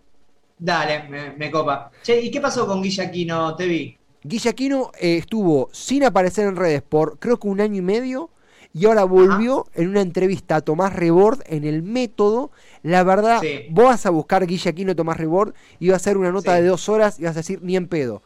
Dale, 0.58 1.34
me, 1.36 1.50
copa. 1.50 1.90
Che, 2.02 2.20
¿y 2.20 2.30
qué 2.30 2.40
pasó 2.40 2.66
con 2.66 2.80
Guillaquino? 2.80 3.54
Te 3.56 3.66
vi. 3.66 3.98
Guillaquino 4.22 4.90
eh, 4.98 5.18
estuvo 5.18 5.68
sin 5.72 6.04
aparecer 6.04 6.46
en 6.46 6.56
redes 6.56 6.82
por 6.82 7.18
creo 7.18 7.38
que 7.38 7.46
un 7.46 7.60
año 7.60 7.76
y 7.76 7.82
medio 7.82 8.30
y 8.72 8.84
ahora 8.86 9.04
volvió 9.04 9.66
en 9.74 9.88
una 9.88 10.00
entrevista 10.00 10.56
a 10.56 10.60
Tomás 10.60 10.92
Rebord 10.92 11.40
en 11.46 11.64
el 11.64 11.82
método. 11.82 12.50
La 12.82 13.04
verdad, 13.04 13.40
vos 13.70 13.86
vas 13.86 14.04
a 14.04 14.10
buscar 14.10 14.46
Guillaquino 14.46 14.94
Tomás 14.94 15.16
Rebord 15.16 15.54
y 15.78 15.88
vas 15.88 15.94
a 15.94 15.96
hacer 15.96 16.16
una 16.16 16.30
nota 16.30 16.54
de 16.54 16.66
dos 16.66 16.88
horas 16.88 17.18
y 17.18 17.24
vas 17.24 17.36
a 17.36 17.40
decir 17.40 17.60
ni 17.62 17.76
en 17.76 17.88
pedo. 17.88 18.22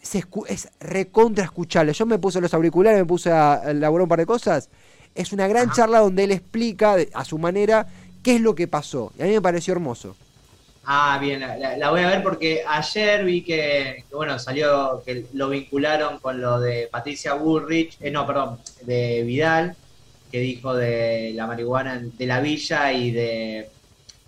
Es, 0.00 0.68
recontra 0.78 1.44
escuchable. 1.44 1.92
Yo 1.92 2.06
me 2.06 2.18
puse 2.18 2.40
los 2.40 2.54
auriculares, 2.54 3.00
me 3.00 3.06
puse 3.06 3.32
a 3.32 3.62
elaborar 3.70 4.04
un 4.04 4.08
par 4.08 4.20
de 4.20 4.26
cosas 4.26 4.70
es 5.18 5.32
una 5.32 5.48
gran 5.48 5.70
charla 5.72 5.98
donde 5.98 6.24
él 6.24 6.30
explica 6.30 6.96
a 7.12 7.24
su 7.24 7.38
manera 7.38 7.86
qué 8.22 8.36
es 8.36 8.40
lo 8.40 8.54
que 8.54 8.68
pasó. 8.68 9.12
Y 9.18 9.22
a 9.22 9.24
mí 9.26 9.32
me 9.32 9.42
pareció 9.42 9.72
hermoso. 9.72 10.16
Ah, 10.84 11.18
bien, 11.20 11.40
la, 11.40 11.90
voy 11.90 12.00
a 12.00 12.08
ver 12.08 12.22
porque 12.22 12.62
ayer 12.66 13.24
vi 13.24 13.42
que, 13.42 14.04
bueno, 14.10 14.38
salió 14.38 15.02
que 15.04 15.26
lo 15.34 15.50
vincularon 15.50 16.18
con 16.18 16.40
lo 16.40 16.60
de 16.60 16.88
Patricia 16.90 17.34
Bullrich, 17.34 17.98
eh, 18.00 18.10
no, 18.10 18.26
perdón, 18.26 18.58
de 18.82 19.22
Vidal, 19.22 19.76
que 20.32 20.40
dijo 20.40 20.74
de 20.74 21.32
la 21.34 21.46
marihuana 21.46 22.00
de 22.00 22.26
la 22.26 22.40
villa 22.40 22.90
y 22.92 23.10
de 23.10 23.68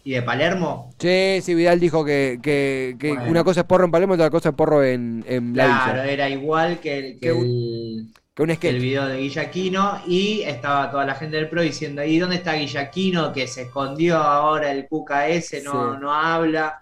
y 0.05 0.13
de 0.13 0.23
Palermo. 0.23 0.93
Sí, 0.99 1.41
sí, 1.43 1.55
Vidal 1.55 1.79
dijo 1.79 2.05
que, 2.05 2.39
que, 2.43 3.17
una 3.27 3.45
cosa 3.45 3.61
es 3.61 3.67
porro 3.67 3.85
en 3.85 3.91
Palermo 3.91 4.15
y 4.15 4.17
otra 4.17 4.31
cosa 4.31 4.51
es 4.51 4.55
porro 4.55 4.83
en, 4.83 5.25
en 5.29 5.57
la 5.57 5.65
claro, 5.65 6.03
era 6.03 6.29
igual 6.29 6.81
que, 6.81 7.19
el, 7.23 8.07
el 8.37 8.79
video 8.79 9.07
de 9.07 9.19
Guillaquino 9.19 10.01
y 10.07 10.43
estaba 10.43 10.91
toda 10.91 11.05
la 11.05 11.15
gente 11.15 11.37
del 11.37 11.49
PRO 11.49 11.63
diciendo, 11.63 12.03
¿y 12.03 12.19
dónde 12.19 12.37
está 12.37 12.55
Guillaquino? 12.55 13.33
Que 13.33 13.47
se 13.47 13.63
escondió 13.63 14.17
ahora 14.17 14.73
el 14.73 14.89
Cuca 14.89 15.29
ese, 15.29 15.63
no, 15.63 15.99
no 15.99 16.13
habla. 16.13 16.81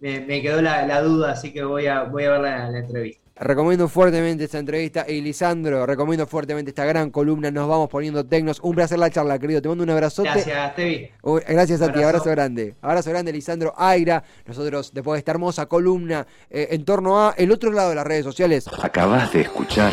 Me, 0.00 0.42
quedó 0.42 0.62
la, 0.62 1.00
duda, 1.02 1.32
así 1.32 1.52
que 1.52 1.62
voy 1.62 1.86
a, 1.86 2.04
voy 2.04 2.24
a 2.24 2.30
ver 2.30 2.40
la, 2.40 2.78
entrevista. 2.78 3.22
Recomiendo 3.36 3.88
fuertemente 3.88 4.44
esta 4.44 4.58
entrevista. 4.58 5.04
Y 5.08 5.20
Lisandro, 5.20 5.86
recomiendo 5.86 6.26
fuertemente 6.26 6.70
esta 6.70 6.84
gran 6.84 7.10
columna. 7.10 7.52
Nos 7.52 7.68
vamos 7.68 7.88
poniendo 7.88 8.24
tecnos. 8.24 8.58
Un 8.60 8.74
placer 8.74 8.98
la 8.98 9.10
charla, 9.10 9.38
querido. 9.38 9.62
Te 9.62 9.68
mando 9.68 9.84
un 9.84 9.90
abrazote. 9.90 10.28
Gracias, 10.30 10.74
Tevi. 10.74 11.10
gracias 11.46 11.80
a 11.80 11.92
ti. 11.92 12.02
Abrazo 12.02 12.30
grande. 12.30 12.74
Abrazo 12.80 13.10
grande, 13.10 13.32
Lisandro 13.32 13.72
Aira. 13.76 14.24
Nosotros, 14.46 14.92
después 14.92 15.16
de 15.16 15.18
esta 15.20 15.30
hermosa 15.32 15.66
columna 15.66 16.26
eh, 16.50 16.68
en 16.72 16.84
torno 16.84 17.20
a 17.20 17.34
el 17.36 17.52
otro 17.52 17.70
lado 17.70 17.90
de 17.90 17.94
las 17.94 18.06
redes 18.06 18.24
sociales. 18.24 18.68
Acabas 18.82 19.32
de 19.32 19.42
escuchar 19.42 19.92